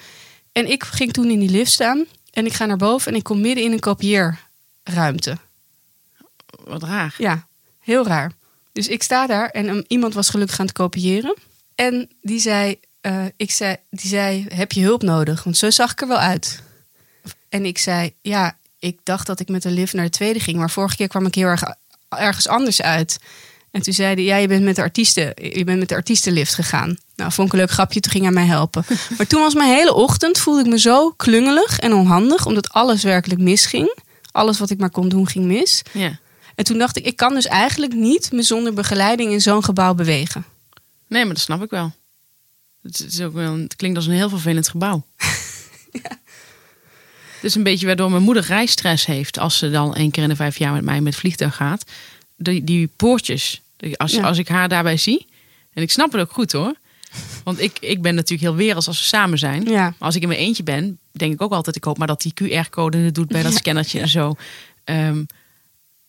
[0.51, 2.05] En ik ging toen in die lift staan.
[2.31, 5.37] En ik ga naar boven en ik kom midden in een kopieerruimte.
[6.63, 7.15] Wat raar.
[7.17, 7.47] Ja,
[7.79, 8.39] heel raar.
[8.73, 11.35] Dus ik sta daar en um, iemand was gelukkig aan het kopiëren.
[11.75, 15.43] En die zei, eh, ik zei, die zei, heb je hulp nodig?
[15.43, 16.61] Want zo zag ik er wel uit.
[17.49, 20.57] En ik zei, ja, ik dacht dat ik met de lift naar de tweede ging.
[20.57, 21.63] Maar vorige keer kwam ik heel erg
[22.09, 23.19] ergens anders uit.
[23.71, 26.53] En toen zei hij, ja, je bent met de artiesten, je bent met de artiestenlift
[26.53, 26.97] gegaan.
[27.15, 28.85] Nou, vond ik een leuk grapje, toen ging hij mij helpen.
[29.17, 33.03] Maar toen was mijn hele ochtend, voelde ik me zo klungelig en onhandig, omdat alles
[33.03, 33.97] werkelijk misging.
[34.31, 35.81] Alles wat ik maar kon doen, ging mis.
[35.91, 36.19] Ja.
[36.55, 39.93] En toen dacht ik, ik kan dus eigenlijk niet me zonder begeleiding in zo'n gebouw
[39.93, 40.45] bewegen.
[41.07, 41.93] Nee, maar dat snap ik wel.
[42.83, 45.05] Het, is ook wel, het klinkt als een heel vervelend gebouw.
[47.35, 50.29] Het is een beetje waardoor mijn moeder reisstress heeft als ze dan één keer in
[50.29, 51.83] de vijf jaar met mij met vliegtuig gaat.
[52.35, 53.61] Die, die poortjes,
[53.95, 54.23] als, Ja.
[54.23, 55.25] als ik haar daarbij zie.
[55.73, 56.73] En ik snap het ook goed hoor.
[57.43, 59.63] Want ik, ik ben natuurlijk heel werelds als we samen zijn.
[59.63, 59.81] Ja.
[59.83, 62.21] Maar als ik in mijn eentje ben, denk ik ook altijd, ik hoop maar dat
[62.21, 63.57] die QR-code het doet bij dat Ja.
[63.57, 64.35] scannertje en zo.
[64.83, 65.23] Ehm,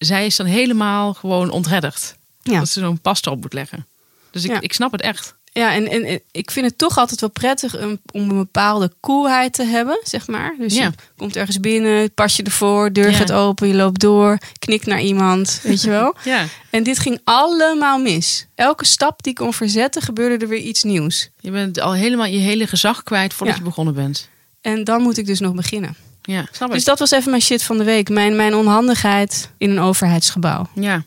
[0.04, 2.14] zij is dan helemaal gewoon ontredderd.
[2.42, 2.58] Ja.
[2.58, 3.86] Dat ze zo'n pas erop moet leggen.
[4.30, 4.60] Dus ik, Ja.
[4.60, 5.34] ik snap het echt.
[5.54, 8.92] Ja, en, en, en ik vind het toch altijd wel prettig um, om een bepaalde
[9.00, 10.54] coolheid te hebben, zeg maar.
[10.58, 10.84] Dus Ja.
[10.84, 13.16] je komt ergens binnen, pas je ervoor, deur Ja.
[13.16, 16.14] gaat open, je loopt door, knikt naar iemand, weet je wel.
[16.24, 16.46] Ja.
[16.70, 18.46] En dit ging allemaal mis.
[18.54, 21.30] Elke stap die ik kon verzetten, gebeurde er weer iets nieuws.
[21.40, 23.62] Je bent al helemaal je hele gezag kwijt voordat Ja.
[23.62, 24.28] je begonnen bent.
[24.60, 25.96] En dan moet ik dus nog beginnen.
[26.22, 26.74] Ja, snap ik.
[26.74, 28.08] Dus dat was even mijn shit van de week.
[28.08, 30.68] Mijn, mijn onhandigheid in een overheidsgebouw.
[30.74, 31.04] Ja.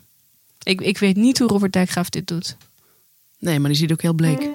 [0.62, 2.56] Ik, ik weet niet hoe Robert Dijkgraaf dit doet.
[3.38, 4.48] Nee, maar die ziet ook heel bleek.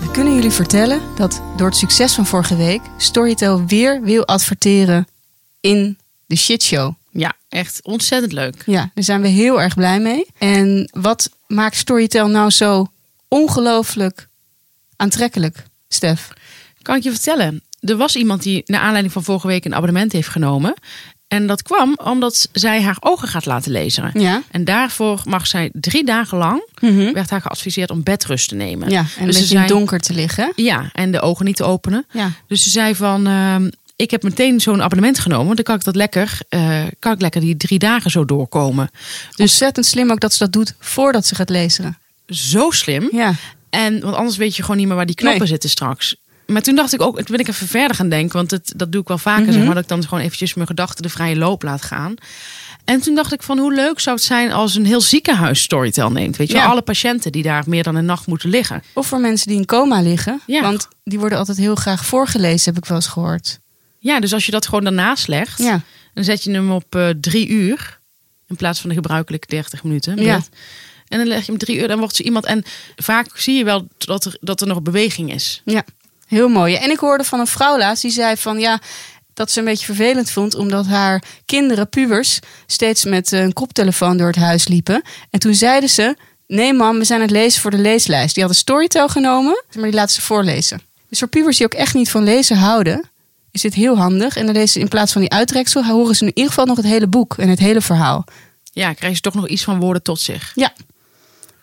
[0.00, 5.08] We kunnen jullie vertellen dat door het succes van vorige week Storytel weer wil adverteren
[5.60, 6.94] in de shitshow.
[7.10, 8.62] Ja, echt ontzettend leuk.
[8.66, 10.26] Ja, daar zijn we heel erg blij mee.
[10.38, 12.86] En wat maakt Storytel nou zo
[13.28, 14.28] ongelooflijk
[14.96, 16.28] aantrekkelijk, Stef?
[16.82, 17.62] Kan ik je vertellen?
[17.80, 20.74] Er was iemand die naar aanleiding van vorige week een abonnement heeft genomen.
[21.28, 24.10] En dat kwam omdat zij haar ogen gaat laten lezen.
[24.14, 24.42] Ja.
[24.50, 26.62] En daarvoor mag zij drie dagen lang,
[27.12, 28.90] werd haar geadviseerd om bedrust te nemen.
[28.90, 30.52] Ja, en dus ze in zei, donker te liggen.
[30.56, 32.06] Ja, en de ogen niet te openen.
[32.12, 32.30] Ja.
[32.46, 35.44] Dus ze zei van, ehm, ik heb meteen zo'n abonnement genomen.
[35.44, 38.90] Want dan kan ik dat lekker, eh, kan ik lekker die drie dagen zo doorkomen.
[39.28, 41.98] Dus ontzettend slim ook dat ze dat doet voordat ze gaat lezen.
[42.26, 43.08] Zo slim.
[43.12, 43.34] Ja.
[43.70, 45.48] En want anders weet je gewoon niet meer waar die knoppen Nee.
[45.48, 46.16] zitten straks.
[46.52, 48.92] Maar toen dacht ik ook, toen ben ik even verder gaan denken, want het, dat
[48.92, 49.52] doe ik wel vaker, Mhm.
[49.52, 52.14] zeg maar, dat ik dan gewoon eventjes mijn gedachten de vrije loop laat gaan.
[52.84, 56.10] En toen dacht ik van hoe leuk zou het zijn als een heel ziekenhuis Storytel
[56.10, 56.36] neemt.
[56.36, 56.54] Weet je?
[56.56, 56.64] Ja.
[56.66, 58.82] alle patiënten die daar meer dan een nacht moeten liggen.
[58.92, 60.40] Of voor mensen die in coma liggen.
[60.46, 60.60] Ja.
[60.62, 63.58] Want die worden altijd heel graag voorgelezen, heb ik wel eens gehoord.
[63.98, 65.80] Ja, dus als je dat gewoon daarnaast legt, Ja.
[66.14, 67.98] dan zet je hem op eh, drie uur
[68.46, 70.22] in plaats van de gebruikelijke 30 minuten.
[70.22, 70.40] Ja.
[71.08, 72.44] En dan leg je hem drie uur, dan wordt zo iemand.
[72.44, 72.62] En
[72.96, 75.62] vaak zie je wel dat er, dat er nog beweging is.
[75.64, 75.84] Ja,
[76.28, 76.74] heel mooi.
[76.74, 78.80] En ik hoorde van een vrouw laatst die zei van ja,
[79.34, 84.26] dat ze een beetje vervelend vond omdat haar kinderen, pubers, steeds met een koptelefoon door
[84.26, 85.02] het huis liepen.
[85.30, 88.34] En toen zeiden ze: Nee, mam, we zijn het lezen voor de leeslijst.
[88.34, 90.80] Die hadden Storytel genomen, maar die laten ze voorlezen.
[91.08, 93.10] Dus voor pubers die ook echt niet van lezen houden,
[93.50, 94.36] is dit heel handig.
[94.36, 96.76] En dan lezen ze in plaats van die uittreksel, horen ze in ieder geval nog
[96.76, 98.24] het hele boek en het hele verhaal.
[98.72, 100.52] Ja, krijg je toch nog iets van woorden tot zich.
[100.54, 100.72] Ja.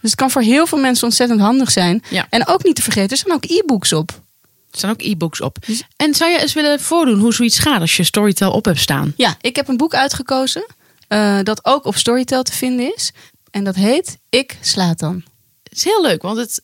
[0.02, 2.04] Dus het kan voor heel veel mensen ontzettend handig zijn.
[2.10, 2.28] Ja.
[2.30, 4.24] En ook niet te vergeten, er staan ook e-books op.
[4.76, 5.58] Er staan ook e-books op.
[5.66, 8.80] Dus- En zou je eens willen voordoen hoe zoiets gaat als je Storytel op hebt
[8.80, 9.14] staan?
[9.18, 10.66] Ja, ik heb een boek uitgekozen
[11.08, 13.12] eh, dat ook op Storytel te vinden is.
[13.52, 15.24] En dat heet Ik slaat dan.
[15.64, 16.62] Het is heel leuk, want het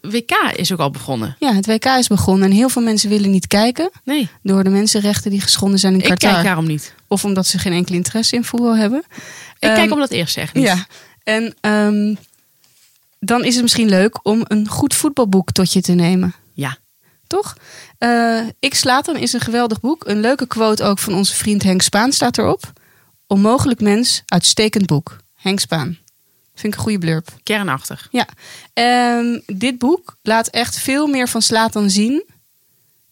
[0.00, 1.36] WK is ook al begonnen.
[1.38, 4.70] Ja, het WK is begonnen en heel veel mensen willen niet kijken Nee, door de
[4.70, 6.30] mensenrechten die geschonden zijn in ik Qatar.
[6.32, 6.94] kijk daarom niet.
[7.08, 8.98] Of omdat ze geen enkel interesse in voetbal hebben.
[9.08, 9.14] Ik
[9.58, 10.64] Ehm, kijk om dat eerste echt niet.
[10.64, 10.86] Ja,
[11.22, 12.14] en ehm,
[13.20, 16.34] dan is het misschien leuk om een goed voetbalboek tot je te nemen.
[17.34, 17.56] Toch?
[17.98, 20.06] Eh, ik slaat dan is een geweldig boek.
[20.06, 22.72] Een leuke quote ook van onze vriend Henk Spaan staat erop.
[23.26, 25.16] Onmogelijk mens, uitstekend boek.
[25.34, 25.98] Henk Spaan.
[26.54, 27.28] Vind ik een goede blurb.
[27.42, 28.08] Kernachtig.
[28.10, 28.26] Ja,
[28.72, 32.24] Ehm, dit boek laat echt veel meer van Slatan zien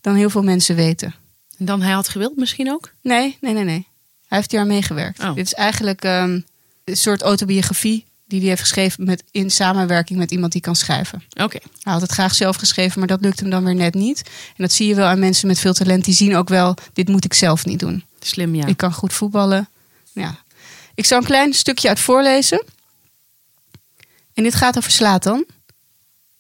[0.01, 1.15] dan heel veel mensen weten.
[1.59, 2.91] En dan hij had gewild misschien ook?
[3.01, 3.87] Nee, nee, nee, nee.
[4.29, 5.21] Hij heeft hier aan meegewerkt.
[5.21, 5.35] Oh.
[5.35, 6.41] Dit is eigenlijk ehm,
[6.85, 11.23] een soort autobiografie die hij heeft geschreven met, in samenwerking met iemand die kan schrijven.
[11.35, 11.59] Oké.
[11.83, 14.23] Hij had het graag zelf geschreven, maar dat lukt hem dan weer net niet.
[14.49, 16.05] En dat zie je wel aan mensen met veel talent.
[16.05, 18.05] Die zien ook wel, dit moet ik zelf niet doen.
[18.21, 18.67] Slim, ja.
[18.67, 19.69] Ik kan goed voetballen.
[20.13, 20.39] Ja.
[20.95, 22.65] Ik zal een klein stukje uit voorlezen.
[24.35, 25.45] En dit gaat over Slatan.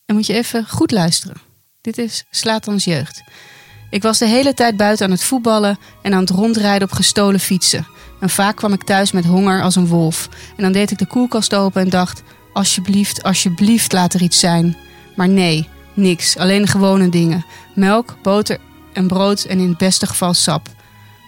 [0.04, 1.36] En moet je even goed luisteren.
[1.80, 3.22] Dit is Slatans jeugd.
[3.90, 7.40] Ik was de hele tijd buiten aan het voetballen en aan het rondrijden op gestolen
[7.40, 7.86] fietsen.
[8.22, 10.28] En vaak kwam ik thuis met honger als een wolf.
[10.56, 14.76] En dan deed ik de koelkast open en dacht: Alsjeblieft, alsjeblieft, laat er iets zijn.
[15.16, 16.36] Maar nee, niks.
[16.36, 18.58] Alleen gewone dingen: melk, boter
[18.92, 20.68] en brood en in het beste geval sap.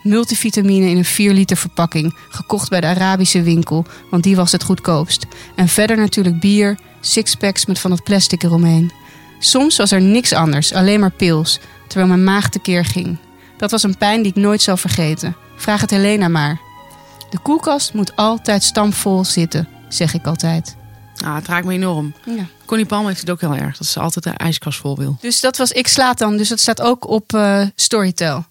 [0.02, 4.62] Multivitamine in een 4 liter verpakking, gekocht bij de Arabische winkel, want die was het
[4.62, 5.26] goedkoopst.
[5.56, 8.92] En verder natuurlijk bier, sixpacks met van het plastic eromheen.
[9.38, 13.16] Soms was er niks anders, alleen maar pils, terwijl mijn maag tekeer ging.
[13.56, 15.36] Dat was een pijn die ik nooit zal vergeten.
[15.56, 16.72] Vraag het Helena maar.
[17.34, 20.76] De koelkast moet altijd stampvol zitten, zeg ik altijd.
[21.24, 22.14] Ah, het raakt me enorm.
[22.24, 22.46] Ja.
[22.64, 23.76] Connie Palm heeft het ook heel erg.
[23.76, 25.16] Dat ze altijd de ijskast vol wil.
[25.20, 28.44] Dus dat was Ik Slaat dan, dus dat staat ook op eh, Storytel.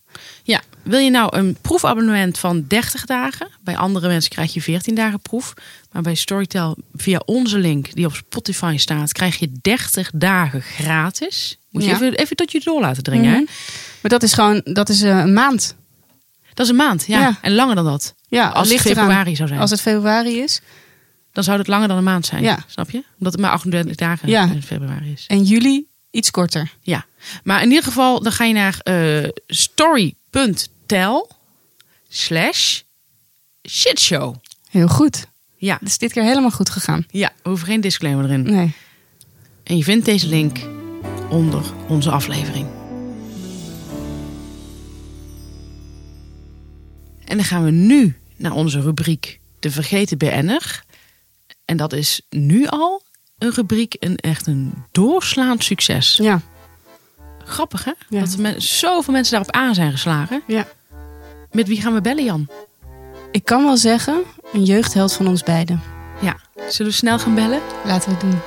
[0.43, 3.47] Ja, wil je nou een proefabonnement van 30 dagen?
[3.61, 5.53] Bij andere mensen krijg je 14 dagen proef.
[5.91, 11.57] Maar bij Storytel via onze link die op Spotify staat, krijg je 30 dagen gratis.
[11.69, 11.95] Moet je Ja.
[11.95, 13.31] even, even tot je door laten dringen.
[13.31, 13.37] hè?
[13.39, 13.51] Mhm.
[14.01, 15.75] Maar dat is gewoon, dat is eh, een maand.
[16.53, 17.19] Dat is een maand, ja.
[17.19, 17.37] Ja.
[17.41, 18.13] En langer dan dat.
[18.33, 18.95] Ja, Als het eraan.
[18.95, 19.59] februari zou zijn.
[19.59, 20.61] Als het februari is.
[21.31, 22.43] Dan zou het langer dan een maand zijn.
[22.43, 22.57] Ja.
[22.67, 23.03] Snap je?
[23.17, 24.43] Omdat het maar 38 dagen Ja.
[24.43, 25.25] in februari is.
[25.27, 26.71] En juli iets korter.
[26.81, 27.05] Ja.
[27.43, 31.29] Maar in ieder geval, dan ga je naar eh, story.tel
[32.09, 32.79] slash
[33.69, 34.35] shitshow.
[34.69, 35.27] Heel goed.
[35.57, 35.77] Ja.
[35.79, 37.05] Het is dit keer helemaal goed gegaan.
[37.11, 38.43] ja, we hoeven geen disclaimer erin.
[38.43, 38.73] Nee.
[39.63, 40.59] En je vindt deze link
[41.29, 42.67] onder onze aflevering.
[47.25, 50.83] En dan gaan we nu naar onze rubriek De Vergeten BN'er.
[51.65, 53.01] En dat is nu al
[53.37, 56.19] een rubriek, een echt een doorslaand succes.
[56.21, 56.41] Ja.
[57.45, 57.91] Grappig hè?
[58.09, 58.19] Ja.
[58.19, 60.41] Dat men, zoveel mensen daarop aan zijn geslagen.
[60.47, 60.67] ja.
[61.51, 62.47] Met wie gaan we bellen Jan?
[63.31, 65.81] Ik kan wel zeggen, een jeugdheld van ons beiden.
[66.21, 66.35] Ja,
[66.69, 67.61] zullen we snel gaan bellen?
[67.85, 68.39] Laten we het doen.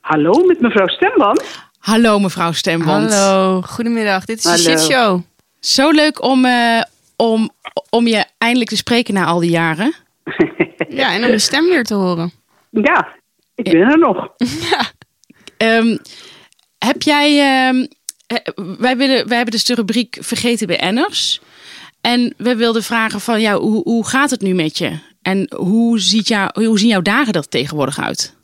[0.00, 1.42] Hallo, met mevrouw Stemband.
[1.78, 3.12] Hallo mevrouw Stemband.
[3.12, 4.24] Hallo, goedemiddag.
[4.24, 4.62] Dit is de Hallo.
[4.62, 5.20] Shit Show.
[5.60, 6.80] Zo leuk om, eh,
[7.20, 7.50] om,
[7.90, 9.94] om je eindelijk te spreken na al die jaren.
[10.88, 12.30] Ja, en om je stem weer te horen.
[12.70, 13.08] Ja,
[13.54, 14.28] ik ben er nog.
[15.56, 15.96] Ehm,
[16.78, 17.38] heb jij.
[17.38, 17.86] ehm,
[18.26, 21.40] eh, wij, willen, wij hebben dus de rubriek Vergeten BN'ers.
[22.00, 24.98] En we wilden vragen van jou, hoe, hoe gaat het nu met je?
[25.22, 28.36] En hoe, ziet jou, hoe zien jouw dagen er tegenwoordig uit?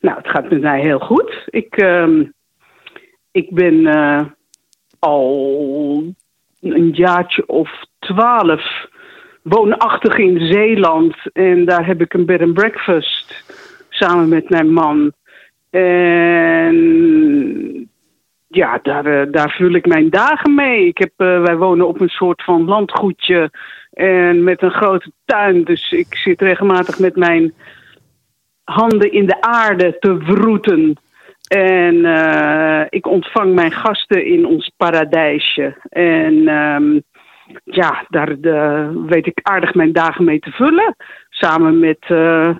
[0.00, 1.42] Nou, het gaat met mij heel goed.
[1.46, 2.24] Ik, ehm,
[3.30, 4.24] ik ben eh,
[4.98, 6.14] al
[6.60, 8.88] een jaartje of twaalf
[9.42, 11.14] woonachtig in Zeeland.
[11.32, 13.44] En daar heb ik een bed and breakfast
[13.88, 15.12] samen met mijn man.
[15.70, 16.76] En
[18.48, 20.86] ja, daar, eh, daar vul ik mijn dagen mee.
[20.86, 23.50] Ik heb, eh, wij wonen op een soort van landgoedje
[23.90, 25.64] en met een grote tuin.
[25.64, 27.52] Dus ik zit regelmatig met mijn
[28.64, 30.96] handen in de aarde te wroeten.
[31.48, 35.76] En eh, ik ontvang mijn gasten in ons paradijsje.
[35.88, 36.98] En ehm,
[37.64, 40.96] ja, daar de, weet ik aardig mijn dagen mee te vullen.
[41.30, 42.50] Samen met eh,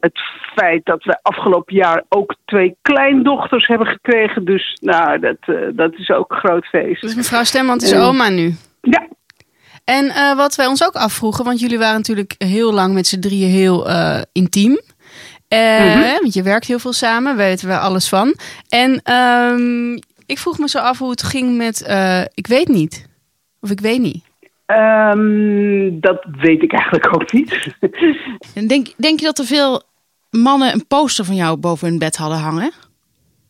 [0.00, 0.18] het
[0.54, 4.44] feit dat we afgelopen jaar ook twee kleindochters hebben gekregen.
[4.44, 7.00] Dus nou, dat, eh, dat is ook een groot feest.
[7.00, 8.54] Dus mevrouw Stemmand is oma nu.
[8.80, 9.06] Ja,
[9.84, 13.20] En eh, wat wij ons ook afvroegen, want jullie waren natuurlijk heel lang met z'n
[13.20, 14.80] drieën heel eh, intiem.
[15.48, 16.20] Eh, Mhm.
[16.20, 18.34] Want je werkt heel veel samen, weten we alles van.
[18.68, 19.92] En ehm,
[20.26, 23.06] ik vroeg me zo af hoe het ging met eh, Ik weet niet.
[23.60, 24.23] Of ik weet niet.
[24.66, 27.76] Ehm, dat weet ik eigenlijk ook niet.
[28.54, 29.82] En denk, denk je dat er veel
[30.30, 32.72] mannen een poster van jou boven hun bed hadden hangen?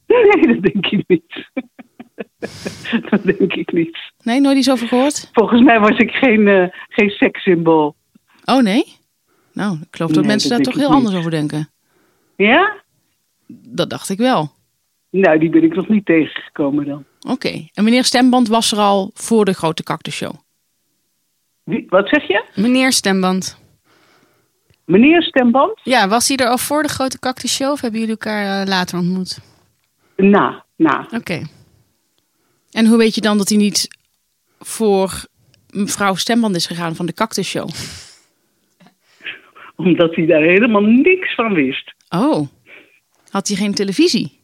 [0.07, 1.50] nee, dat denk ik niet.
[3.11, 3.98] dat denk ik niet.
[4.22, 5.29] Nee, nooit iets over gehoord?
[5.33, 7.96] Volgens mij was ik geen, eh geen sekssymbool.
[8.44, 8.85] Oh nee?
[9.53, 10.98] Nou, ik geloof dat Nee, mensen dat daar toch heel niet.
[10.98, 11.70] anders over denken.
[12.37, 12.83] Ja?
[13.46, 14.50] Dat dacht ik wel.
[15.11, 17.05] Nou, die ben ik nog niet tegengekomen dan.
[17.29, 17.68] Oké.
[17.72, 20.33] En meneer Stemband was er al voor de grote cactusshow.
[21.64, 22.44] Wie, wat zeg je?
[22.55, 23.59] Meneer Stemband.
[24.85, 25.81] Meneer Stemband?
[25.83, 28.68] Ja, was hij er al voor de grote cactus show of hebben jullie elkaar eh,
[28.68, 29.38] later ontmoet?
[30.16, 31.07] Na, na.
[31.16, 31.42] Oké.
[32.70, 33.88] En hoe weet je dan dat hij niet
[34.59, 35.24] voor
[35.70, 37.68] mevrouw Stemband is gegaan van de cactusshow?
[39.77, 41.94] Omdat hij daar helemaal niks van wist.
[42.09, 42.46] Oh.
[43.31, 44.40] Had hij geen televisie?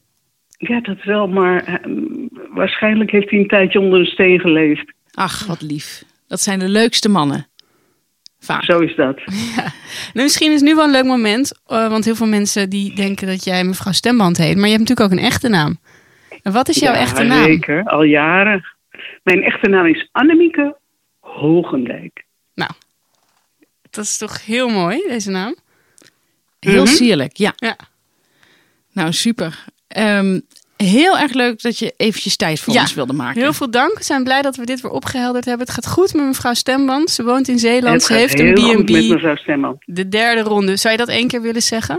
[0.57, 1.75] Ja, dat wel, maar eh,
[2.51, 4.93] waarschijnlijk heeft hij een tijdje onder een steen geleefd.
[5.11, 6.05] Ach, wat lief.
[6.31, 7.47] Dat zijn de leukste mannen.
[8.41, 8.65] Vaak.
[8.65, 9.21] Zo is dat.
[10.15, 13.27] Nou, misschien is nu wel een leuk moment, eh, want heel veel mensen die denken
[13.27, 15.79] dat jij mevrouw Stemband heet, maar je hebt natuurlijk ook een echte naam.
[16.43, 17.45] En wat is jouw ja, echte naam?
[17.45, 17.85] zeker.
[17.85, 18.65] Al jaren.
[19.23, 20.77] Mijn echte naam is Annemieke
[21.21, 22.25] Hogendijk.
[22.55, 22.71] Nou,
[23.91, 25.55] dat is toch heel mooi, deze naam?
[26.61, 26.93] Heel Mhm.
[26.93, 27.53] sierlijk, ja.
[27.57, 27.77] Ja.
[28.93, 29.65] Nou, super.
[29.89, 30.41] Ehm,
[30.85, 33.41] heel erg leuk dat je eventjes tijd voor Ja, ons wilde maken.
[33.41, 33.99] Heel veel dank.
[33.99, 35.67] We zijn blij dat we dit weer opgehelderd hebben.
[35.67, 37.11] Het gaat goed met mevrouw Stemband.
[37.11, 38.03] Ze woont in Zeeland.
[38.03, 39.11] Ze heeft heel een goed met B&B.
[39.11, 39.77] mevrouw Stemman.
[39.85, 40.77] De derde ronde.
[40.77, 41.99] Zou je dat één keer willen zeggen?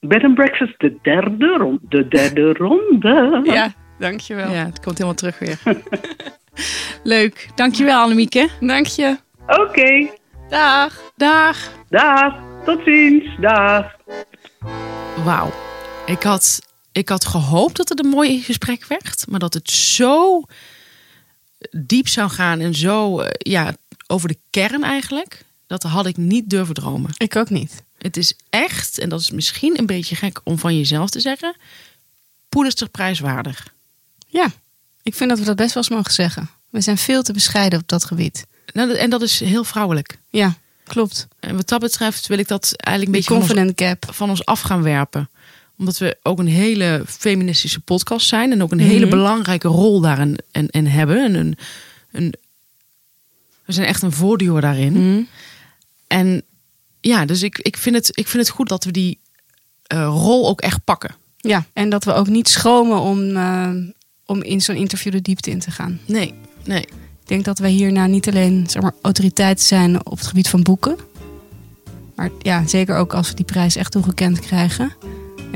[0.00, 1.80] Bed and breakfast, de derde ronde.
[1.88, 3.40] De derde ronde.
[3.44, 4.50] Ja, dankjewel.
[4.50, 5.58] Ja, het komt helemaal terug weer.
[7.02, 7.48] leuk.
[7.54, 8.48] Dankjewel Annemieke.
[8.60, 9.16] Dank je.
[9.46, 10.08] Oké,
[10.48, 11.12] Dag.
[11.16, 11.72] Dag.
[11.88, 12.34] dag.
[12.64, 13.24] Tot ziens.
[13.40, 13.94] Dag.
[15.24, 15.52] Wauw.
[16.06, 16.60] Ik had,
[16.96, 19.24] ik had gehoopt dat het een mooi gesprek werd.
[19.28, 20.42] Maar dat het zo
[21.70, 25.44] diep zou gaan en zo eh, ja, over de kern eigenlijk.
[25.66, 27.10] Dat had ik niet durven dromen.
[27.16, 27.82] Ik ook niet.
[27.98, 31.56] Het is echt, en dat is misschien een beetje gek om van jezelf te zeggen,
[32.48, 33.72] Pulitzer prijswaardig.
[34.26, 34.50] Ja,
[35.02, 36.50] ik vind dat we dat best wel eens mogen zeggen.
[36.70, 38.46] We zijn veel te bescheiden op dat gebied.
[38.72, 40.18] Nou, En dat is heel vrouwelijk.
[40.30, 40.54] Ja,
[40.84, 41.28] klopt.
[41.40, 44.14] En wat dat betreft wil ik dat eigenlijk een beetje van ons, confident gap.
[44.14, 45.28] van ons af gaan werpen.
[45.78, 48.52] Omdat we ook een hele feministische podcast zijn.
[48.52, 49.10] En ook een hele Mhm.
[49.16, 51.24] belangrijke rol daarin en, en hebben.
[51.24, 51.56] En een,
[52.12, 52.34] een,
[53.64, 54.92] we zijn echt een voorduwer daarin.
[54.92, 55.22] Mhm.
[56.06, 56.42] En
[57.00, 59.18] ja, dus ik, ik, vind het, ik vind het goed dat we die
[59.86, 61.14] eh, rol ook echt pakken.
[61.36, 63.70] Ja, en dat we ook niet schromen om, eh,
[64.26, 66.00] om in zo'n interview de diepte in te gaan.
[66.06, 66.34] Nee,
[66.64, 66.80] nee.
[67.20, 70.62] Ik denk dat wij hierna niet alleen zeg maar, autoriteit zijn op het gebied van
[70.62, 70.96] boeken.
[72.14, 74.92] Maar ja, zeker ook als we die prijs echt toegekend krijgen.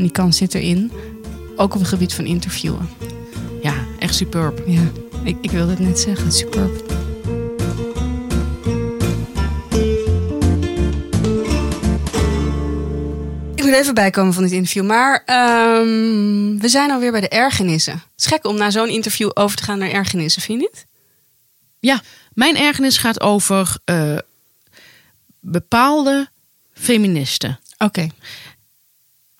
[0.00, 0.92] En die kans zit erin.
[1.56, 2.88] Ook op het gebied van interviewen.
[3.62, 4.62] Ja, echt superb.
[4.66, 4.82] Ja,
[5.24, 6.32] ik, ik wilde het net zeggen.
[6.32, 6.76] Superb.
[13.54, 14.86] Ik moet even bijkomen van dit interview.
[14.86, 17.92] Maar ehm, we zijn alweer bij de ergernissen.
[17.92, 20.86] Het is gek om na zo'n interview over te gaan naar ergernissen, vind je niet?
[21.80, 24.18] Ja, mijn ergernis gaat over eh,
[25.40, 26.28] bepaalde
[26.72, 27.58] feministen.
[27.78, 28.08] Oké.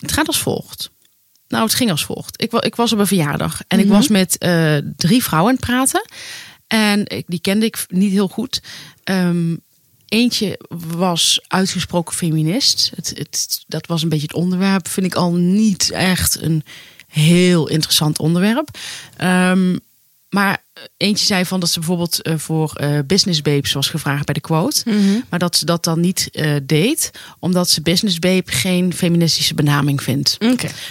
[0.01, 0.91] Het gaat als volgt.
[1.49, 2.43] Nou, het ging als volgt.
[2.43, 3.95] Ik, ik was op een verjaardag en ik Mhm.
[3.95, 6.05] was met eh, drie vrouwen aan het praten.
[6.67, 8.63] En ik, die kende ik niet heel goed.
[9.05, 9.57] Ehm,
[10.09, 10.61] eentje
[10.97, 12.91] was uitgesproken feminist.
[12.95, 14.89] Het, het, dat was een beetje het onderwerp.
[14.89, 16.63] Vind ik al niet echt een
[17.07, 18.69] heel interessant onderwerp.
[19.17, 19.77] Ehm,
[20.31, 20.65] maar
[20.97, 24.41] eentje zei van dat ze bijvoorbeeld eh, voor eh, Business Babes was gevraagd bij de
[24.41, 24.83] quote.
[25.29, 30.03] Maar dat ze dat dan niet eh, deed, omdat ze Business Babe geen feministische benaming
[30.03, 30.37] vindt.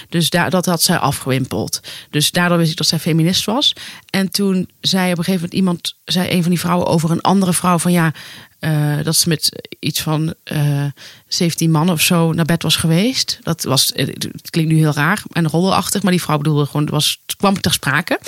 [0.09, 1.79] Dus daar, dat had zij afgewimpeld.
[2.09, 3.73] Dus daardoor wist ik dat zij feminist was.
[4.09, 7.21] En toen zei op een gegeven moment iemand, zei een van die vrouwen over een
[7.21, 8.13] andere vrouw van ja,
[8.59, 10.85] eh, dat ze met iets van eh
[11.27, 13.39] 17 mannen of zo naar bed was geweest.
[13.43, 16.81] Dat was, eh, het klinkt nu heel raar en roddelachtig, maar die vrouw bedoelde gewoon,
[16.81, 18.19] het was, het kwam ter sprake.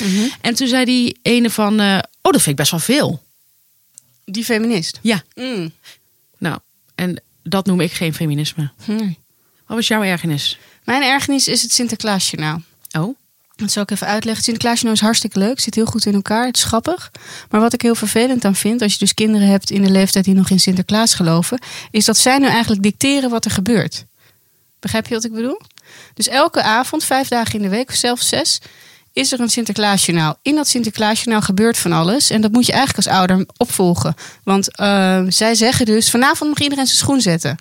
[0.42, 3.24] En toen zei die ene van, eh, oh, dat vind ik best wel veel.
[4.26, 5.00] Die feminist.
[5.02, 5.72] Ja, Mm.
[6.38, 6.60] nou,
[6.96, 8.72] en dat noem ik geen feminisme.
[9.66, 10.58] Wat was jouw ergernis?
[10.84, 12.62] Mijn ergernis is het Sinterklaasjournaal.
[12.98, 13.16] Oh,
[13.62, 14.44] Dat zal ik even uitleggen.
[14.44, 15.60] Sinterklaasjournaal is hartstikke leuk.
[15.60, 16.46] Zit heel goed in elkaar.
[16.46, 17.12] Het is grappig.
[17.50, 18.82] Maar wat ik heel vervelend aan vind...
[18.82, 21.62] als je dus kinderen hebt in de leeftijd die nog in Sinterklaas geloven...
[21.92, 24.06] is dat zij nu eigenlijk dicteren wat er gebeurt.
[24.80, 25.62] Begrijp je wat ik bedoel?
[26.14, 28.60] Dus elke avond, vijf dagen in de week, of zelfs zes...
[29.14, 30.38] is er een Sinterklaasjournaal.
[30.42, 32.30] In dat Sinterklaasjournaal gebeurt van alles.
[32.30, 34.16] En dat moet je eigenlijk als ouder opvolgen.
[34.44, 36.10] Want eh, zij zeggen dus...
[36.10, 37.58] vanavond mag iedereen zijn schoen zetten.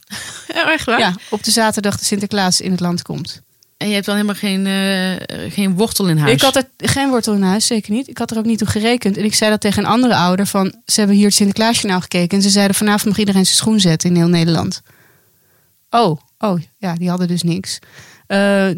[0.74, 0.98] echt waar?
[0.98, 3.42] Ja, op de zaterdag de Sinterklaas in het land komt.
[3.80, 6.32] En je hebt dan helemaal geen, eh, geen wortel in huis.
[6.32, 8.08] Ik had er geen wortel in huis, zeker niet.
[8.08, 9.16] Ik had er ook niet toe gerekend.
[9.16, 10.74] En ik zei dat tegen een andere ouder van...
[10.86, 12.36] ze hebben hier het Sinterklaasjournaal gekeken...
[12.36, 14.82] en ze zeiden vanavond mag iedereen zijn schoen zetten in heel Nederland.
[15.90, 17.78] Oh, oh, ja, die hadden dus niks.
[18.26, 18.68] Eh,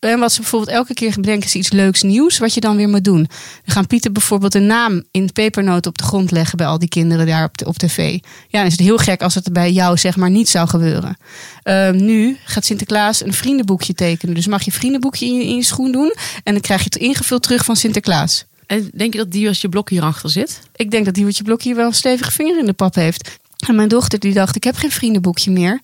[0.00, 2.38] en wat ze bijvoorbeeld elke keer bedenken is iets leuks nieuws...
[2.38, 3.28] wat je dan weer moet doen.
[3.64, 6.56] Dan gaan Pieter bijvoorbeeld een naam in pepernoten op de grond leggen...
[6.56, 8.18] bij al die kinderen daar op, de, op tv.
[8.48, 11.16] Ja, dan is het heel gek als het bij jou zeg maar niet zou gebeuren.
[11.62, 14.34] Eh, nu gaat Sinterklaas een vriendenboekje tekenen.
[14.34, 16.14] Dus mag je vriendenboekje in je, in je schoen doen...
[16.44, 18.44] en dan krijg je het ingevuld terug van Sinterklaas.
[18.66, 20.60] En denk je dat die als je blok hierachter zit?
[20.76, 23.38] Ik denk dat Diewertje Blok hier wel een stevige vinger in de pap heeft.
[23.66, 25.80] En mijn dochter die dacht, ik heb geen vriendenboekje meer.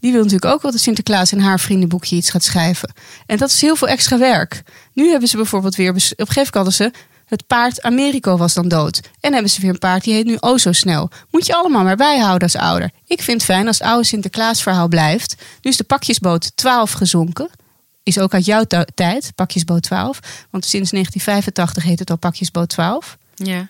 [0.00, 2.92] Die wil natuurlijk ook wel dat Sinterklaas in haar vriendenboekje iets gaat schrijven.
[3.26, 4.62] En dat is heel veel extra werk.
[4.92, 6.90] Nu hebben ze bijvoorbeeld weer, op een gegeven moment hadden ze...
[7.30, 9.00] Het paard Americo was dan dood.
[9.20, 11.10] En hebben ze weer een paard die heet nu O zo snel.
[11.30, 12.90] Moet je allemaal maar bijhouden als ouder.
[13.06, 15.34] Ik vind het fijn als het oude Sinterklaas verhaal blijft.
[15.62, 17.48] Nu is de pakjesboot 12 gezonken.
[18.02, 20.20] Is ook uit jouw tijd, pakjesboot 12.
[20.50, 23.68] Want sinds 1985 heet het al pakjesboot 12 Ja.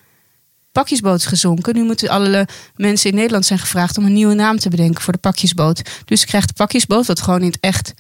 [0.72, 1.74] Pakjesboot is gezonken.
[1.74, 5.12] Nu moeten alle mensen in Nederland zijn gevraagd om een nieuwe naam te bedenken voor
[5.12, 5.82] de pakjesboot.
[6.04, 7.94] Dus krijgt de pakjesboot, wat gewoon in het echt.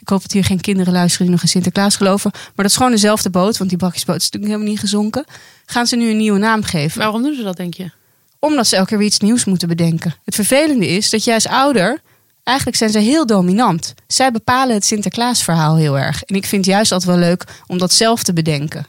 [0.00, 2.30] Ik hoop dat hier geen kinderen luisteren die nog in Sinterklaas geloven.
[2.32, 5.24] Maar dat is gewoon dezelfde boot, want die pakjesboot is natuurlijk helemaal niet gezonken.
[5.66, 6.98] Gaan ze nu een nieuwe naam geven?
[6.98, 7.90] Waarom doen ze dat, denk je?
[8.38, 10.14] Omdat ze elke keer weer iets nieuws moeten bedenken.
[10.24, 12.00] Het vervelende is dat jij als ouder
[12.48, 13.94] Eigenlijk zijn ze heel dominant.
[14.06, 16.22] Zij bepalen het Sinterklaasverhaal heel erg.
[16.22, 18.86] En ik vind het juist altijd wel leuk om dat zelf te bedenken.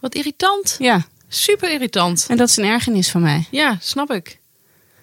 [0.00, 0.76] Wat irritant.
[0.78, 1.04] Ja,
[1.34, 2.26] Super irritant.
[2.28, 3.46] en dat is een ergernis van mij.
[3.50, 4.40] Ja, snap ik.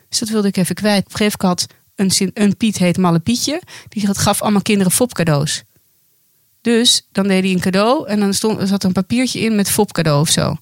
[0.10, 1.06] Dus dat wilde ik even kwijt.
[1.06, 3.62] Op een gegeven moment had een, Piet heet Malle Pietje.
[3.90, 5.64] Die gaf allemaal kinderen fopcadeaus.
[6.62, 9.70] Dus dan deed hij een cadeau en dan stond, er zat een papiertje in met
[9.70, 10.56] fopcadeau of zo.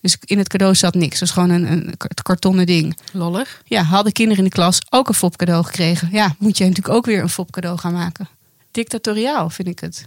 [0.00, 1.18] Dus in het cadeau zat niks.
[1.18, 2.98] Dat was gewoon een, een kar- kartonnen ding.
[3.12, 3.62] Lollig.
[3.64, 6.08] Ja, hadden kinderen in de klas ook een fopcadeau gekregen.
[6.12, 8.28] Ja, moet je natuurlijk ook weer een fopcadeau gaan maken.
[8.70, 10.04] Dictatoriaal vind ik het.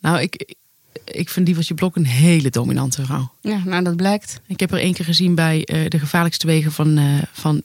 [0.00, 0.54] Nou, ik,
[1.04, 3.32] ik vind Dievels je Blok een hele dominante vrouw.
[3.40, 4.40] Ja, nou dat blijkt.
[4.46, 7.62] Ik heb er één keer gezien bij eh, de gevaarlijkste wegen van, eh, van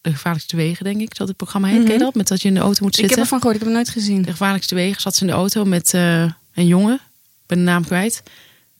[0.00, 1.84] de gevaarlijkste wegen, denk ik, dat het programma heet.
[1.84, 2.14] Ken je dat?
[2.14, 3.14] Met dat je in de auto moet Ik zitten.
[3.14, 4.22] heb ervan gehoord, ik heb het nooit gezien.
[4.22, 6.22] De gevaarlijkste wegen zat ze in de auto met eh,
[6.54, 6.94] een jongen.
[6.94, 8.22] Ik ben de naam kwijt.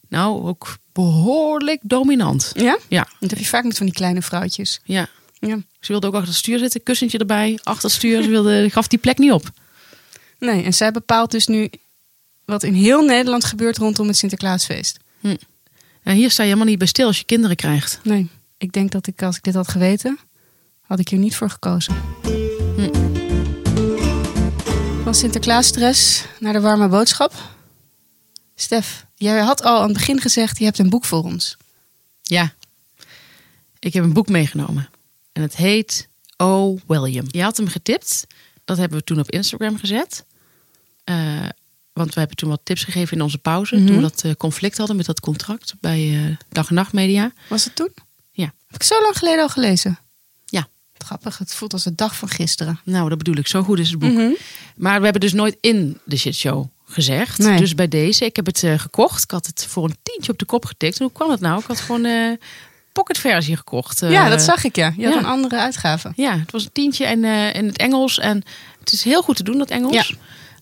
[0.09, 2.51] Nou, ook behoorlijk dominant.
[2.55, 2.79] Ja?
[2.89, 4.81] Ja, Dat heb je vaak met van die kleine vrouwtjes.
[4.85, 5.09] ja.
[5.41, 5.57] Ja.
[5.81, 8.23] Ze wilde ook achter het stuur zitten, kussentje erbij, achter het stuur.
[8.23, 9.51] Ze wilde, gaf die plek niet op.
[10.39, 11.71] Nee, en zij bepaalt dus nu
[12.47, 14.99] wat in heel Nederland gebeurt rondom het Sinterklaasfeest.
[16.03, 18.01] En hier sta je helemaal niet bij stil als je kinderen krijgt.
[18.03, 18.28] Nee,
[18.59, 20.18] ik denk dat ik, als ik dit had geweten,
[20.80, 21.94] had ik hier niet voor gekozen.
[22.76, 22.92] Hm.
[25.03, 27.32] Van Sinterklaasstress naar de warme boodschap.
[28.55, 31.57] Stef, jij had al aan het begin gezegd, je hebt een boek voor ons.
[32.22, 32.55] Ja,
[33.78, 34.88] ik heb een boek meegenomen.
[35.32, 37.26] En het heet Oh William.
[37.30, 38.26] Je had hem getipt.
[38.64, 40.24] Dat hebben we toen op Instagram gezet.
[41.05, 41.49] Eh,
[41.97, 43.76] want we hebben toen wat tips gegeven in onze pauze.
[43.76, 43.86] Mhm.
[43.86, 47.32] Toen we dat eh, conflict hadden met dat contract bij eh, Dag en Nacht Media.
[47.49, 47.90] Was het toen?
[48.30, 48.44] Ja.
[48.44, 49.99] Heb ik zo lang geleden al gelezen?
[50.44, 50.68] Ja.
[50.99, 52.80] Grappig, het voelt als de dag van gisteren.
[52.84, 53.47] Nou, dat bedoel ik.
[53.47, 54.12] Zo goed is het boek.
[54.12, 54.30] Mhm.
[54.76, 57.38] Maar we hebben dus nooit in de shitshow gezegd.
[57.38, 57.59] Nee.
[57.59, 59.22] Dus bij deze, ik heb het eh, gekocht.
[59.22, 60.99] Ik had het voor een tientje op de kop getikt.
[60.99, 61.61] En hoe kwam het nou?
[61.61, 62.32] Ik had gewoon eh
[62.92, 64.01] pocketversie gekocht.
[64.01, 64.92] ja, dat zag ik ja.
[64.97, 66.12] Je had een andere uitgave.
[66.16, 67.24] Ja, het was een tientje en,
[67.55, 68.18] in het Engels.
[68.18, 68.42] En
[68.80, 70.14] het is heel goed te doen, dat Engels.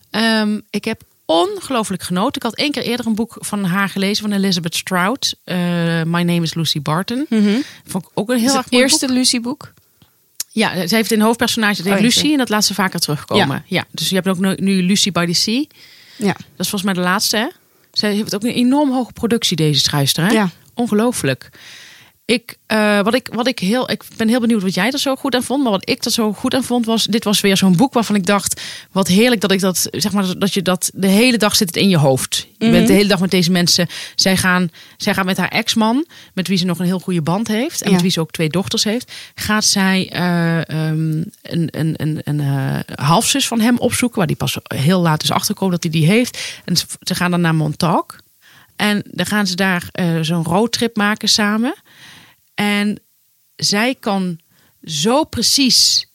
[0.09, 2.35] Ehm, ik heb ongelooflijk genoten.
[2.35, 5.35] Ik had één keer eerder een boek van haar gelezen van Elizabeth Strout.
[5.43, 5.55] eh,
[6.03, 7.25] My Name is Lucy Barton.
[7.29, 7.59] Mhm.
[7.85, 9.73] Vond ik ook een heel Is erg mooi eerste Lucy-boek?
[10.51, 12.31] Ja, ze heeft een hoofdpersonage, dat heet Oh, Lucy.
[12.31, 13.63] En dat laat ze vaker terugkomen.
[13.67, 13.85] Ja.
[13.91, 15.63] dus je hebt ook nu, nu Lucy by the Sea.
[16.15, 16.33] Ja.
[16.33, 17.47] Dat is volgens mij de laatste, hè?
[17.91, 20.23] Zij heeft ook een enorm hoge productie, deze schrijfster.
[20.25, 20.31] Hè?
[20.31, 20.49] Ja.
[20.73, 21.49] Ongelooflijk.
[22.27, 25.15] Ik, eh, wat ik, wat ik, heel, ik ben heel benieuwd wat jij er zo
[25.15, 25.63] goed aan vond.
[25.63, 27.03] Maar wat ik er zo goed aan vond, was...
[27.03, 28.61] Dit was weer zo'n boek waarvan ik dacht...
[28.91, 29.87] Wat heerlijk dat ik dat...
[29.91, 30.91] Zeg maar, dat je dat...
[30.93, 32.47] De hele dag zit het in je hoofd.
[32.57, 33.87] Je bent de hele dag met deze mensen.
[34.15, 36.05] Zij gaan, zij gaat met haar ex-man...
[36.33, 37.81] Met wie ze nog een heel goede band heeft.
[37.81, 37.93] En Ja.
[37.93, 39.11] met wie ze ook twee dochters heeft.
[39.35, 44.17] Gaat zij eh, ehm, een, een, een, een eh, halfzus van hem opzoeken.
[44.17, 46.61] Waar die pas heel laat is achterkomen dat hij die heeft.
[46.65, 48.19] En ze, gaan dan naar Montauk.
[48.75, 49.89] En dan gaan ze daar
[50.21, 51.75] zo'n roadtrip maken samen.
[52.55, 52.99] En
[53.55, 54.39] zij kan
[54.83, 56.05] zo precies,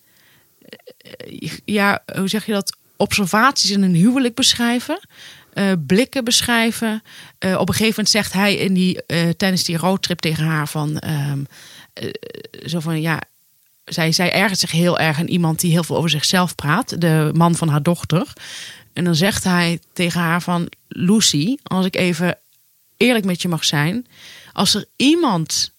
[0.98, 5.00] eh, ja, hoe zeg je dat, observaties in een huwelijk beschrijven.
[5.52, 7.02] eh, blikken beschrijven.
[7.38, 9.00] Eh, op een gegeven moment zegt hij in die,
[9.36, 10.98] tijdens die roadtrip tegen haar van...
[10.98, 11.44] ehm,
[11.92, 12.08] eh,
[12.66, 13.20] zo van, ja,
[13.84, 17.00] zij, zij ergert zich heel erg aan iemand die heel veel over zichzelf praat.
[17.00, 18.32] De man van haar dochter.
[18.92, 20.68] En dan zegt hij tegen haar van...
[20.88, 22.38] Lucy, als ik even
[22.96, 24.06] eerlijk met je mag zijn...
[24.52, 25.72] Als er iemand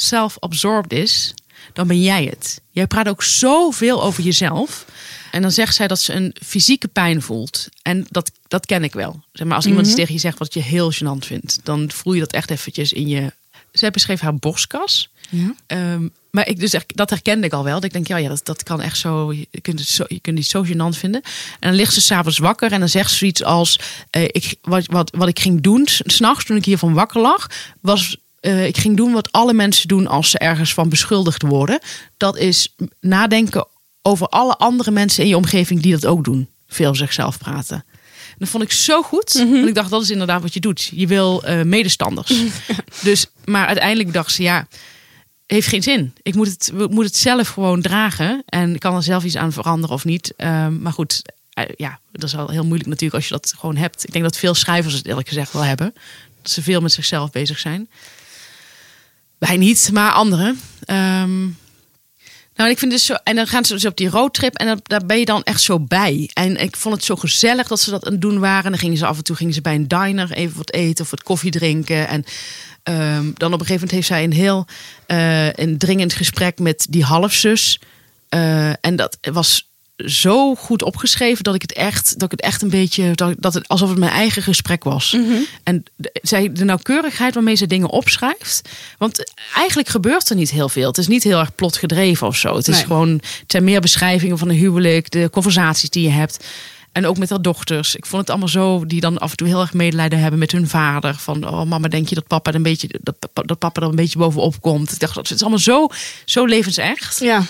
[0.00, 1.34] self-absorbed is,
[1.72, 2.60] dan ben jij het.
[2.70, 4.84] Jij praat ook zoveel over jezelf.
[5.30, 7.68] En dan zegt zij dat ze een fysieke pijn voelt.
[7.82, 9.22] En dat, dat ken ik wel.
[9.32, 11.60] Zeg maar, als iemand iets tegen je zegt wat je heel gênant vindt...
[11.62, 13.32] dan voel je dat echt eventjes in je...
[13.72, 15.08] Zij beschreef haar borstkas.
[15.28, 15.54] Ja.
[15.66, 17.74] Ehm, maar ik, dus dat herkende ik al wel.
[17.74, 20.04] Dat ik denk, ja, ja dat, dat kan echt zo je, kunt het zo.
[20.08, 21.20] je kunt die zo gênant vinden.
[21.60, 23.80] En dan ligt ze s'avonds wakker en dan zegt ze zoiets als...
[24.10, 27.46] eh, ik, wat, wat, wat ik ging doen s- s'nachts toen ik hiervan wakker lag...
[27.80, 31.80] was eh, ik ging doen wat alle mensen doen als ze ergens van beschuldigd worden.
[32.16, 33.66] Dat is nadenken
[34.02, 36.48] over alle andere mensen in je omgeving die dat ook doen.
[36.66, 37.84] Veel zichzelf praten.
[38.30, 39.32] En dat vond ik zo goed.
[39.32, 40.90] Want ik dacht, dat is inderdaad wat je doet.
[40.94, 42.32] Je wil eh, medestanders.
[43.02, 44.68] dus, maar uiteindelijk dacht ze, ja,
[45.46, 46.14] heeft geen zin.
[46.22, 48.42] Ik moet het, moet het zelf gewoon dragen.
[48.46, 50.32] En ik kan er zelf iets aan veranderen of niet.
[50.36, 53.76] Ehm, maar goed, eh, ja, dat is wel heel moeilijk natuurlijk als je dat gewoon
[53.76, 54.04] hebt.
[54.04, 55.94] Ik denk dat veel schrijvers het eerlijk gezegd wel hebben.
[56.42, 57.88] Dat ze veel met zichzelf bezig zijn.
[59.40, 60.60] Wij niet, maar anderen.
[60.84, 61.40] Ehm,
[62.54, 63.14] nou, ik vind het zo.
[63.14, 65.80] En dan gaan ze dus op die roadtrip en daar ben je dan echt zo
[65.80, 66.30] bij.
[66.32, 68.64] En ik vond het zo gezellig dat ze dat aan het doen waren.
[68.64, 71.04] En dan gingen ze af en toe gingen ze bij een diner even wat eten
[71.04, 72.08] of wat koffie drinken.
[72.08, 72.24] En
[72.82, 74.66] ehm, dan op een gegeven moment heeft zij een heel
[75.06, 77.80] eh, een dringend gesprek met die halfzus.
[78.28, 79.69] Eh, en dat was
[80.06, 83.54] zo goed opgeschreven dat ik het echt, dat ik het echt een beetje, dat, dat
[83.54, 85.16] het alsof het mijn eigen gesprek was.
[85.62, 88.68] En de, zij, de nauwkeurigheid waarmee ze dingen opschrijft.
[88.98, 90.86] Want eigenlijk gebeurt er niet heel veel.
[90.88, 92.56] Het is niet heel erg plotgedreven of zo.
[92.56, 92.84] Het is Nee.
[92.86, 96.44] gewoon, zijn meer beschrijvingen van een huwelijk, de conversaties die je hebt.
[96.92, 97.94] En ook met haar dochters.
[97.94, 100.52] Ik vond het allemaal zo, die dan af en toe heel erg medelijden hebben met
[100.52, 101.14] hun vader.
[101.14, 103.88] Van, oh mama, denk je dat papa er een beetje, dat, papa- dat papa er
[103.88, 104.92] een beetje bovenop komt?
[104.92, 105.88] Ik dacht, het is allemaal zo,
[106.24, 107.18] zo levensecht.
[107.20, 107.42] Ja,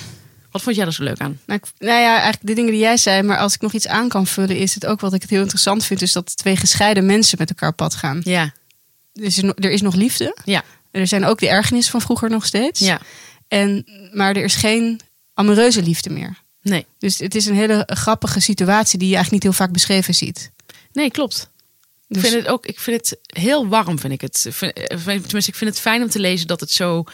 [0.50, 1.40] Wat vond jij er zo leuk aan?
[1.46, 3.22] nou, ik- nou ja, eigenlijk de dingen die jij zei.
[3.22, 5.40] Maar als ik nog iets aan kan vullen, is het ook wat ik het heel
[5.40, 6.02] interessant vind.
[6.02, 8.20] Is dat twee gescheiden mensen met elkaar op pad gaan.
[8.24, 8.42] Ja,
[9.14, 10.36] Er is, no- er is nog liefde.
[10.44, 12.80] ja, Er zijn ook de ergernissen van vroeger nog steeds.
[12.80, 13.00] ja.
[13.48, 15.00] En, maar er is geen
[15.34, 16.38] amoureuze liefde meer.
[16.62, 20.14] Nee, Dus het is een hele grappige situatie die je eigenlijk niet heel vaak beschreven
[20.14, 20.50] ziet.
[20.92, 21.48] nee, klopt.
[22.08, 24.46] Dus, Ik vind het ook, ik vind het heel warm, vind ik het.
[24.88, 27.04] Tenminste, ik vind het fijn om te lezen dat het zo.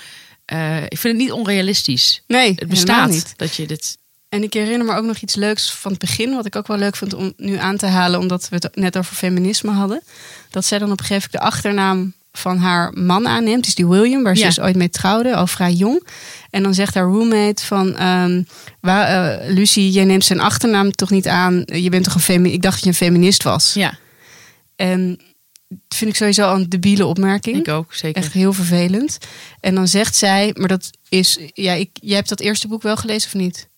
[0.47, 2.23] Eh, ik vind het niet onrealistisch.
[2.27, 3.33] nee, Het bestaat niet.
[3.37, 3.99] dat je dit.
[4.29, 6.77] En ik herinner me ook nog iets leuks van het begin, wat ik ook wel
[6.79, 10.03] leuk vind om nu aan te halen, omdat we het net over feminisme hadden.
[10.51, 13.87] Dat zij dan op een gegeven moment de achternaam van haar man aanneemt, dus die
[13.87, 14.47] William, waar ze Ja.
[14.49, 16.07] dus ooit mee trouwde, al vrij jong.
[16.51, 18.43] En dan zegt haar roommate van, ehm
[18.81, 19.07] waar,
[19.39, 21.63] eh, Lucie, jij neemt zijn achternaam toch niet aan?
[21.65, 22.55] Je bent toch een feminist?
[22.55, 23.75] Ik dacht dat je een feminist was.
[23.75, 23.99] Ja,
[24.77, 25.21] En
[25.89, 27.57] vind ik sowieso een debiele opmerking.
[27.57, 28.23] ik ook, zeker.
[28.23, 29.19] Echt heel vervelend.
[29.61, 32.97] En dan zegt zij, maar dat is, ja, ik, jij hebt dat eerste boek wel
[32.97, 33.69] gelezen of niet?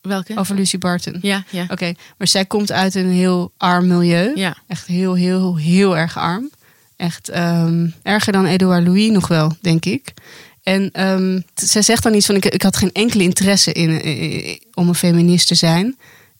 [0.00, 0.36] Welke?
[0.36, 1.18] Over Lucy Barton.
[1.22, 1.66] Ja, ja.
[1.68, 4.32] Oké, maar zij komt uit een heel arm milieu.
[4.34, 6.50] Ja, Echt heel, heel, heel erg arm.
[6.96, 10.14] Echt ehm, erger dan Edouard Louis nog wel, denk ik.
[10.62, 14.56] En ehm, zij zegt dan iets van: ik, ik had geen enkele interesse in, eh,
[14.74, 15.96] om een feminist te zijn.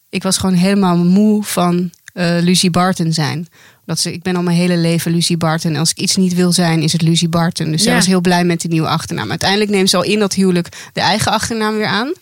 [0.09, 3.49] Ik was gewoon helemaal moe van eh Lucy Barton zijn.
[3.87, 5.73] Dat ze, ik ben al mijn hele leven Lucy Barton.
[5.73, 7.71] En als ik iets niet wil zijn, is het Lucy Barton.
[7.71, 7.97] Dus zij Ja.
[7.99, 9.31] was heel blij met die nieuwe achternaam.
[9.31, 12.13] Uiteindelijk neemt ze al in dat huwelijk de eigen achternaam weer aan.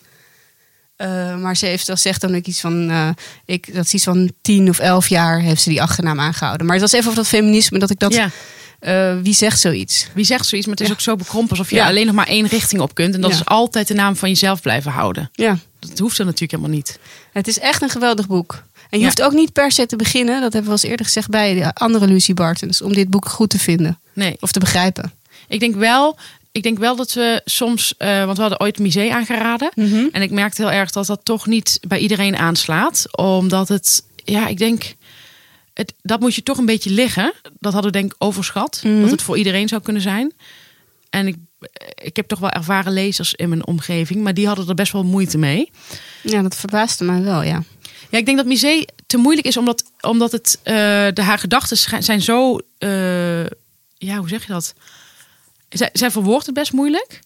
[0.97, 3.09] Eh, maar ze heeft, dat zegt dan ook iets van, eh,
[3.45, 6.67] ik, dat is iets van tien of elf jaar heeft ze die achternaam aangehouden.
[6.67, 8.31] Maar het was even over dat feminisme, dat ik dat, ja.
[8.79, 10.09] eh, wie zegt zoiets?
[10.15, 10.99] Wie zegt zoiets, maar het is Ja.
[10.99, 11.87] ook zo bekrompen alsof je Ja.
[11.87, 13.15] alleen nog maar één richting op kunt.
[13.15, 13.37] En dat Ja.
[13.37, 15.31] is altijd de naam van jezelf blijven houden.
[15.33, 16.99] Ja, Dat hoeft er natuurlijk helemaal niet.
[17.33, 18.65] het is echt een geweldig boek.
[18.95, 21.07] En je hoeft ook niet per se te beginnen, dat hebben we al eens eerder
[21.07, 24.37] gezegd bij de andere Lucy Bartons, om dit boek goed te vinden Nee.
[24.41, 25.13] of te begrijpen.
[25.49, 26.17] Ik denk wel,
[26.53, 29.71] ik denk wel dat we soms, eh, want we hadden ooit Misé aangeraden.
[29.75, 30.07] Mhm.
[30.13, 33.17] En ik merkte heel erg dat dat toch niet bij iedereen aanslaat.
[33.17, 34.95] Omdat het, ja, ik denk,
[35.73, 37.33] het, dat moet je toch een beetje liggen.
[37.59, 38.81] Dat hadden we denk ik overschat.
[38.85, 39.01] Mhm.
[39.01, 40.33] Dat het voor iedereen zou kunnen zijn.
[41.15, 41.37] En ik,
[42.03, 44.23] ik heb toch wel ervaren lezers in mijn omgeving.
[44.23, 45.71] Maar die hadden er best wel moeite mee.
[46.23, 47.63] Ja, dat verbaasde mij wel, ja.
[48.11, 49.57] Ja, ik denk dat Misé te moeilijk is.
[49.57, 50.75] Omdat, omdat het, eh,
[51.13, 53.45] de, haar gedachten zijn zo, eh,
[53.99, 54.75] ja, hoe zeg je dat?
[55.69, 57.21] Zij, zij verwoordt het best moeilijk.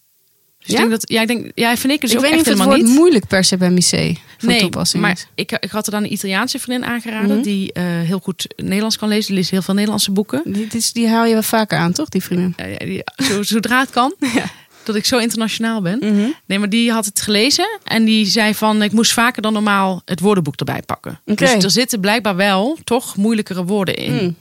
[0.59, 0.73] Dus Ja?
[0.73, 2.53] ik denk dat, ja, ik denk, ja, vind ik dus ik ook weet echt niet
[2.53, 2.95] of het woord niet.
[2.95, 6.13] moeilijk per se bij Missé van Nee, toepassing maar ik, ik had er dan een
[6.13, 7.41] Italiaanse vriendin aangeraden Mhm.
[7.41, 9.25] die eh, heel goed Nederlands kan lezen.
[9.27, 10.41] Die leest heel veel Nederlandse boeken.
[10.45, 12.55] Die, die, die haal je wel vaker aan, toch, die vriendin?
[12.77, 14.13] Die- zo, zodra het kan,
[14.83, 15.99] dat ik zo internationaal ben.
[16.01, 16.29] Mhm.
[16.45, 20.01] Nee, maar die had het gelezen en die zei van ik moest vaker dan normaal
[20.05, 21.19] het woordenboek erbij pakken.
[21.25, 24.13] Dus er zitten blijkbaar wel toch moeilijkere woorden in.
[24.13, 24.35] Mm.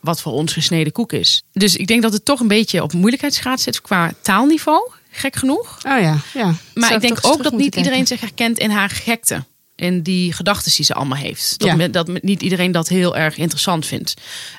[0.00, 1.42] Wat voor ons gesneden koek is.
[1.52, 4.90] Dus ik denk dat het toch een beetje op moeilijkheidsgraad zit qua taalniveau.
[5.10, 5.76] Gek genoeg.
[5.86, 6.54] Oh ja, ja.
[6.74, 9.44] Maar ik denk ook dat niet iedereen zich herkent in haar gekte.
[9.76, 11.58] In die gedachten die ze allemaal heeft.
[11.58, 11.74] Dat, Ja.
[11.76, 14.14] me- dat niet iedereen dat heel erg interessant vindt.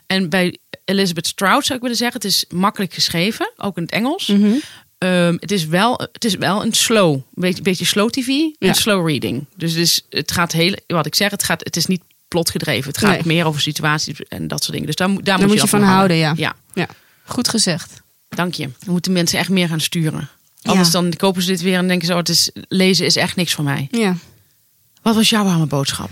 [0.08, 3.92] En bij Elizabeth Strout zou ik willen zeggen, het is makkelijk geschreven, ook in het
[3.92, 4.28] Engels.
[4.28, 4.52] Mhm.
[4.98, 8.54] Ehm, het, is wel, het is wel een slow, een beetje, beetje slow tv en
[8.60, 8.74] Ja.
[8.74, 9.46] slow reading.
[9.56, 12.88] Dus het, is, het gaat heel, wat ik zeg, het, gaat, het is niet plotgedreven.
[12.88, 13.22] Het gaat Nee.
[13.26, 14.88] meer over situaties en dat soort dingen.
[14.88, 16.34] Dus daar, moet- daar, Daar moet je, je van houden, ja.
[16.38, 16.88] Ja, Ja,
[17.24, 18.02] goed gezegd.
[18.30, 18.64] dank je.
[18.64, 20.30] Dan moeten mensen echt meer gaan sturen.
[20.62, 21.02] Anders Ja.
[21.02, 23.54] dan kopen ze dit weer en denken ze, oh, het is, lezen is echt niks
[23.54, 23.88] voor mij.
[23.92, 24.16] Ja.
[25.02, 26.10] Wat was jouw warme boodschap?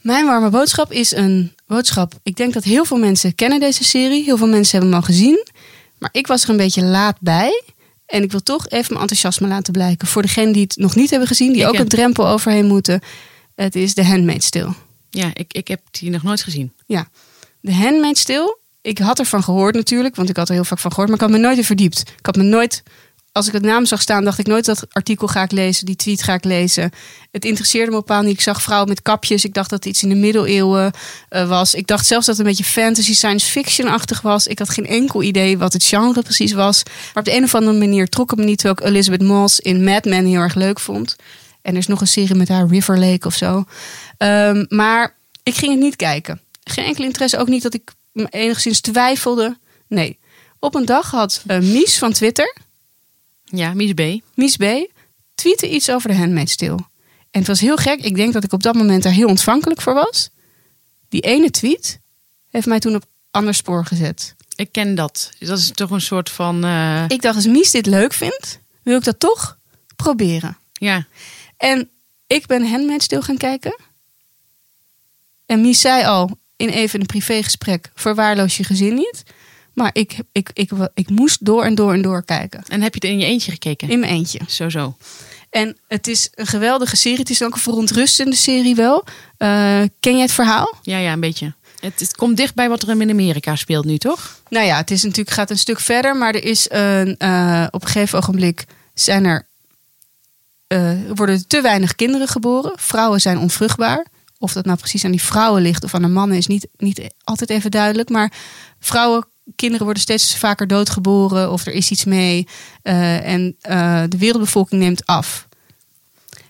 [0.00, 2.12] Mijn warme boodschap is een boodschap.
[2.22, 4.24] Ik denk dat heel veel mensen kennen deze serie.
[4.24, 5.46] Heel veel mensen hebben hem al gezien.
[5.98, 7.62] Maar ik was er een beetje laat bij.
[8.06, 10.08] En ik wil toch even mijn enthousiasme laten blijken.
[10.08, 11.52] Voor degenen die het nog niet hebben gezien.
[11.52, 13.00] Die Ik ook een drempel overheen moeten.
[13.54, 14.72] Het is The Handmaid's Tale.
[15.10, 16.72] Ja, ik, ik heb die nog nooit gezien.
[16.86, 17.08] Ja.
[17.62, 18.58] The Handmaid's Tale.
[18.82, 20.16] Ik had ervan gehoord natuurlijk.
[20.16, 21.08] Want ik had er heel vaak van gehoord.
[21.08, 22.00] Maar ik had me nooit in verdiept.
[22.00, 22.82] Ik had me nooit...
[23.34, 25.96] Als ik het naam zag staan, dacht ik nooit dat artikel ga ik lezen, die
[25.96, 26.90] tweet ga ik lezen.
[27.30, 28.34] Het interesseerde me bepaald niet.
[28.34, 29.44] Ik zag vrouwen met kapjes.
[29.44, 30.92] Ik dacht dat het iets in de middeleeuwen
[31.28, 31.74] eh, was.
[31.74, 34.46] Ik dacht zelfs dat het een beetje fantasy, science fiction-achtig was.
[34.46, 36.82] Ik had geen enkel idee wat het genre precies was.
[36.84, 39.60] Maar op de een of andere manier trok het me niet, terwijl ik Elizabeth Moss
[39.60, 41.16] in Mad Men heel erg leuk vond.
[41.62, 43.64] En er is nog een serie met haar, River Lake of zo.
[44.18, 46.40] Ehm, maar ik ging het niet kijken.
[46.64, 47.92] Geen enkel interesse, ook niet dat ik
[48.30, 49.56] enigszins twijfelde.
[49.88, 50.18] Nee.
[50.58, 52.56] Op een dag had eh, Mies van Twitter,
[53.56, 54.00] Ja, Mies B.
[54.34, 54.64] Mies B,
[55.34, 56.76] tweette iets over de Handmaid's Tale.
[57.30, 58.00] En het was heel gek.
[58.00, 60.30] Ik denk dat ik op dat moment daar heel ontvankelijk voor was.
[61.08, 61.98] Die ene tweet
[62.50, 64.34] heeft mij toen op ander spoor gezet.
[64.56, 65.30] Ik ken dat.
[65.38, 66.64] Dat is toch een soort van.
[66.64, 69.58] eh, Ik dacht, als Mies dit leuk vindt, wil ik dat toch
[69.96, 70.56] proberen.
[70.72, 71.06] ja.
[71.56, 71.90] En
[72.26, 73.76] ik ben Handmaid's Tale gaan kijken.
[75.46, 79.22] En Mies zei al in even een privégesprek, verwaarloos je gezin niet.
[79.74, 82.62] Maar ik, ik, ik, ik, moest door en door en door kijken.
[82.68, 83.88] En heb je het in je eentje gekeken?
[83.88, 84.40] In mijn eentje.
[84.48, 84.96] Zo, zo.
[85.50, 87.18] En het is een geweldige serie.
[87.18, 89.04] Het is ook een verontrustende serie wel.
[89.36, 89.48] Eh,
[90.00, 90.74] ken jij het verhaal?
[90.82, 91.54] Ja, ja, een beetje.
[91.80, 94.40] Het, het komt dicht bij wat er in Amerika speelt nu, toch?
[94.48, 96.16] Nou ja, het is natuurlijk, gaat een stuk verder.
[96.16, 98.64] Maar er is een, eh, op een gegeven ogenblik
[98.94, 99.46] zijn er,
[100.66, 102.72] eh, worden te weinig kinderen geboren.
[102.76, 104.06] Vrouwen zijn onvruchtbaar.
[104.38, 107.14] Of dat nou precies aan die vrouwen ligt of aan de mannen is niet, niet
[107.24, 108.08] altijd even duidelijk.
[108.08, 108.32] Maar
[108.80, 109.26] vrouwen,
[109.56, 112.46] kinderen worden steeds vaker doodgeboren of er is iets mee.
[112.82, 115.48] Eh, en eh, de wereldbevolking neemt af.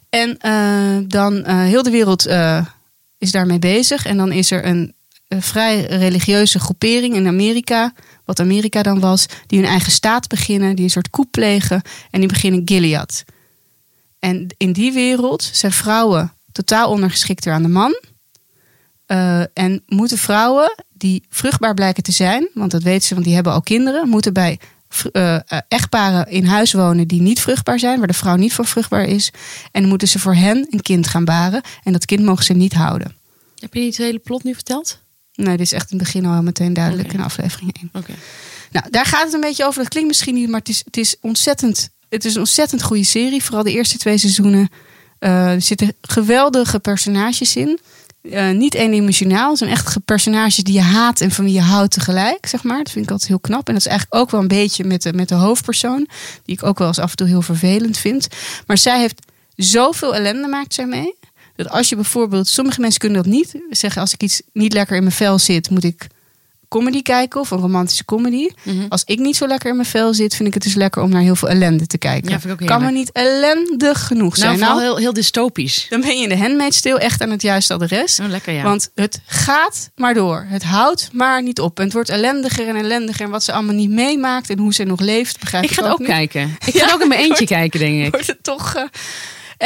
[0.09, 2.27] En eh, dan heel de wereld
[3.19, 4.07] is daarmee bezig.
[4.07, 4.95] En dan is er een,
[5.39, 7.93] vrij religieuze groepering in Amerika,
[8.25, 12.21] wat Amerika dan was, die hun eigen staat beginnen, die een soort coup plegen en
[12.21, 13.25] die beginnen Gilead.
[14.19, 18.01] En in die wereld zijn vrouwen totaal ondergeschikter aan de man.
[19.53, 23.53] En moeten vrouwen die vruchtbaar blijken te zijn, want dat weten ze, want die hebben
[23.53, 24.59] al kinderen, moeten bij
[25.13, 25.39] eh,
[25.69, 29.31] echtparen in huis wonen die niet vruchtbaar zijn, waar de vrouw niet voor vruchtbaar is.
[29.73, 31.63] En dan moeten ze voor hen een kind gaan baren.
[31.83, 33.17] En dat kind mogen ze niet houden.
[33.59, 34.99] Heb je niet het hele plot nu verteld?
[35.35, 37.17] Nee, dit is echt in het begin al meteen duidelijk Oké.
[37.17, 37.91] in aflevering 1.
[37.93, 38.13] Oké.
[38.71, 39.83] Nou, daar gaat het een beetje over.
[39.83, 43.05] Dat klinkt misschien niet, maar het is, het is, ontzettend, het is een ontzettend goede
[43.05, 43.43] serie.
[43.45, 44.69] Vooral de eerste twee seizoenen.
[45.19, 47.79] Eh, er zitten geweldige personages in.
[48.31, 49.49] Eh, niet eendimensionaal.
[49.49, 52.63] Het zijn echt ge- personages die je haat en van wie je houdt tegelijk, zeg
[52.63, 52.79] maar.
[52.79, 53.67] Dat vind ik altijd heel knap.
[53.69, 56.09] En dat is eigenlijk ook wel een beetje met de, met de hoofdpersoon.
[56.45, 58.29] Die ik ook wel eens af en toe heel vervelend vind.
[58.67, 59.21] Maar zij heeft
[59.57, 61.15] zoveel ellende maakt zij mee.
[61.57, 63.55] Dat als je bijvoorbeeld, sommige mensen kunnen dat niet.
[63.71, 66.07] Zeggen als ik iets niet lekker in mijn vel zit, moet ik
[66.79, 68.49] comedy kijken of een romantische comedy.
[68.63, 68.85] Mhm.
[68.89, 71.11] Als ik niet zo lekker in mijn vel zit, vind ik het dus lekker om
[71.11, 72.31] naar heel veel ellende te kijken.
[72.31, 74.59] Ja, vind ik ook kan me niet ellendig genoeg Nou, zijn.
[74.69, 75.87] Nou, heel, heel dystopisch.
[75.89, 78.21] dan ben je in de Handmaid's Tale echt aan het juiste adres.
[78.21, 78.63] Oh, lekker ja.
[78.63, 80.47] Want het gaat maar door.
[80.49, 81.79] Het houdt maar niet op.
[81.79, 83.25] En het wordt ellendiger en ellendiger.
[83.25, 85.83] En wat ze allemaal niet meemaakt en hoe ze nog leeft, begrijp ik ik, ga
[85.83, 86.57] het ook kijken.
[86.67, 88.11] Ik ga ook in mijn eentje kijken, denk ik.
[88.13, 88.75] Wordt het toch...
[88.75, 88.85] eh,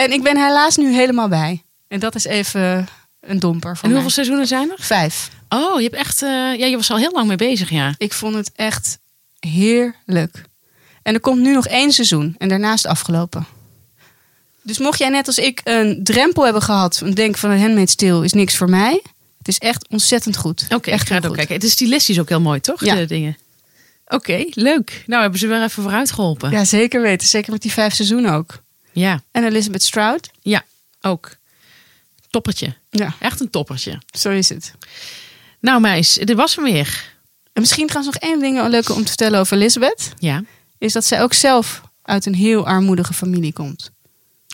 [0.02, 1.62] En ik ben helaas nu helemaal bij.
[1.88, 2.88] En dat is even
[3.20, 3.92] een domper voor En mij.
[4.02, 4.76] hoeveel seizoenen zijn er?
[4.84, 5.30] Vijf.
[5.48, 6.22] Oh, je hebt echt.
[6.22, 7.94] eh, ja, je was al heel lang mee bezig, ja.
[7.98, 8.98] Ik vond het echt
[9.40, 10.42] heerlijk.
[11.02, 13.46] En er komt nu nog één seizoen en daarna is het afgelopen.
[14.62, 17.94] Dus mocht jij net als ik een drempel hebben gehad en denk van een Handmaid's
[17.94, 19.02] Tale is niks voor mij.
[19.38, 20.66] Het is echt ontzettend goed.
[20.74, 21.36] Oké, echt ik ga het ook goed.
[21.38, 21.54] kijken.
[21.54, 22.84] Het is stilistisch ook heel mooi, toch?
[22.84, 22.94] Ja.
[22.94, 23.38] De dingen.
[24.06, 25.02] Oké, leuk.
[25.06, 26.50] Nou, hebben ze weer even vooruit geholpen.
[26.50, 27.26] Ja, zeker weten.
[27.28, 28.62] Zeker met die vijf seizoenen ook.
[28.92, 30.30] ja, En Elizabeth Stroud.
[30.42, 30.64] ja,
[31.00, 31.36] ook.
[32.30, 32.74] Toppertje.
[32.90, 33.98] Ja, Echt een toppertje.
[34.18, 34.72] zo is het.
[35.60, 37.04] Nou, meis, dit was hem weer.
[37.52, 40.12] En misschien trouwens nog één ding leuk om te vertellen over Elizabeth.
[40.18, 40.42] Ja.
[40.78, 43.90] Is dat zij ook zelf uit een heel armoedige familie komt.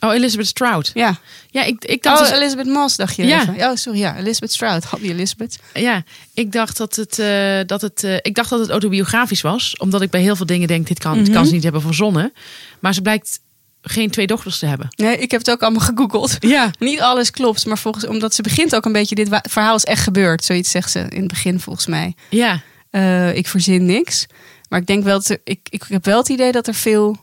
[0.01, 0.91] Oh, Elizabeth Stroud.
[0.95, 1.17] Ja.
[1.51, 2.21] Ja, ik, ik dacht.
[2.21, 3.41] Oh, dus- Elizabeth Moss dacht je Ja.
[3.41, 3.55] even.
[3.71, 3.99] Oh, sorry.
[3.99, 4.85] Ja, Elizabeth Stroud.
[4.85, 5.59] Had die Elizabeth.
[5.75, 6.03] Ja,
[6.35, 9.77] ik dacht dat het, eh, dat het, eh, ik dacht dat het autobiografisch was.
[9.77, 11.33] Omdat ik bij heel veel dingen denk, dit kan, dit Mhm.
[11.35, 12.33] kan ze niet hebben verzonnen.
[12.81, 13.41] Maar ze blijkt
[13.87, 14.89] geen twee dochters te hebben.
[14.97, 16.37] Nee, ik heb het ook allemaal gegoogeld.
[16.41, 16.71] Ja.
[16.79, 19.15] Niet alles klopt, maar volgens, omdat ze begint ook een beetje...
[19.15, 20.45] Dit verhaal is echt gebeurd.
[20.45, 22.15] Zoiets zegt ze in het begin volgens mij.
[22.31, 22.61] Ja,
[22.91, 24.27] Eh, ik verzin niks.
[24.69, 27.17] Maar ik denk wel dat er, ik, ik heb wel het idee dat er veel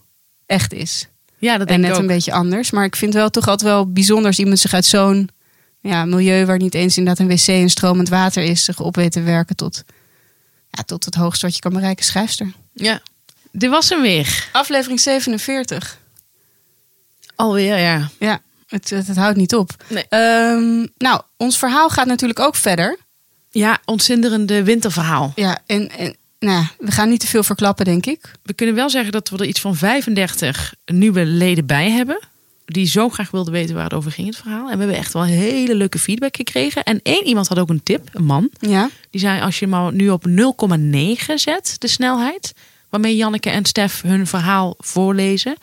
[0.45, 1.07] echt is.
[1.37, 2.01] ja dat en denk net ik ook.
[2.01, 2.71] een beetje anders.
[2.71, 5.29] Maar ik vind wel toch altijd wel bijzonder als iemand zich uit zo'n
[5.81, 9.11] ja, milieu waar niet eens inderdaad een wc en stromend water is, zich op weet
[9.11, 9.83] te werken tot,
[10.69, 12.51] ja, tot het hoogste wat je kan bereiken, schrijfster.
[12.73, 13.01] Ja,
[13.51, 14.47] dit was hem weer.
[14.51, 15.99] Aflevering 47.
[17.41, 18.09] Alweer, ja.
[18.19, 19.71] Ja, het, het, het houdt niet op.
[19.87, 20.05] Nee.
[20.09, 22.97] Ehm, nou, ons verhaal gaat natuurlijk ook verder.
[23.49, 25.31] Ja, ontzinderende winterverhaal.
[25.35, 28.31] Ja, en, en nou, ja, we gaan niet te veel verklappen, denk ik.
[28.43, 32.19] We kunnen wel zeggen dat we er iets van 35 nieuwe leden bij hebben.
[32.65, 34.69] Die zo graag wilden weten waar het over ging, het verhaal.
[34.69, 36.83] En we hebben echt wel hele leuke feedback gekregen.
[36.83, 38.49] En één iemand had ook een tip, een man.
[38.59, 40.33] Ja, Die zei, als je al nu op 0,9
[41.35, 42.53] zet, de snelheid...
[42.89, 45.55] waarmee Janneke en Stef hun verhaal voorlezen...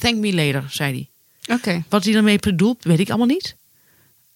[0.00, 0.92] Thank me later, zei
[1.46, 1.56] hij.
[1.56, 1.82] oké.
[1.88, 3.56] Wat hij daarmee bedoelt, weet ik allemaal niet.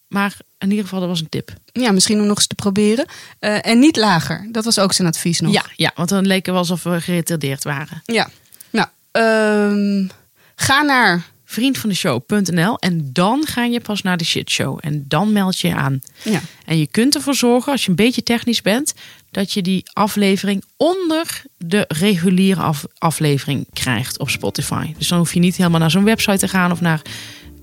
[0.08, 1.52] Maar in ieder geval, dat was een tip.
[1.72, 3.06] Ja, misschien om nog eens te proberen.
[3.38, 4.48] Eh, en niet lager.
[4.52, 5.52] Dat was ook zijn advies nog.
[5.52, 8.02] Ja, ja, want dan leek het wel alsof we geretardeerd waren.
[8.04, 8.30] Ja.
[8.70, 10.08] Nou, ehm,
[10.54, 11.32] ga naar.
[11.44, 14.78] Vriendvandeshow.nl en dan ga je pas naar de shitshow.
[14.80, 16.00] En dan meld je je aan.
[16.22, 16.40] Ja.
[16.64, 18.94] En je kunt ervoor zorgen, als je een beetje technisch bent,
[19.34, 24.94] dat je die aflevering onder de reguliere af- aflevering krijgt op Spotify.
[24.98, 27.02] Dus dan hoef je niet helemaal naar zo'n website te gaan of naar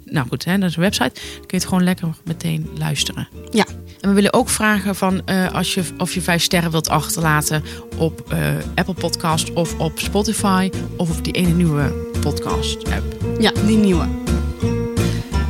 [0.06, 1.14] nou goed, hè, dat is een website.
[1.14, 3.28] Dan kun je het gewoon lekker meteen luisteren.
[3.52, 3.66] Ja.
[4.02, 7.64] En we willen ook vragen van eh, als je, of je vijf sterren wilt achterlaten
[7.98, 13.16] op eh, Apple Podcast of op Spotify of op die ene nieuwe podcast app.
[13.40, 14.08] Ja, die nieuwe.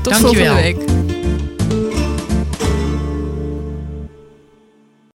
[0.01, 0.55] Tot Dankjewel.
[0.55, 1.11] volgende week.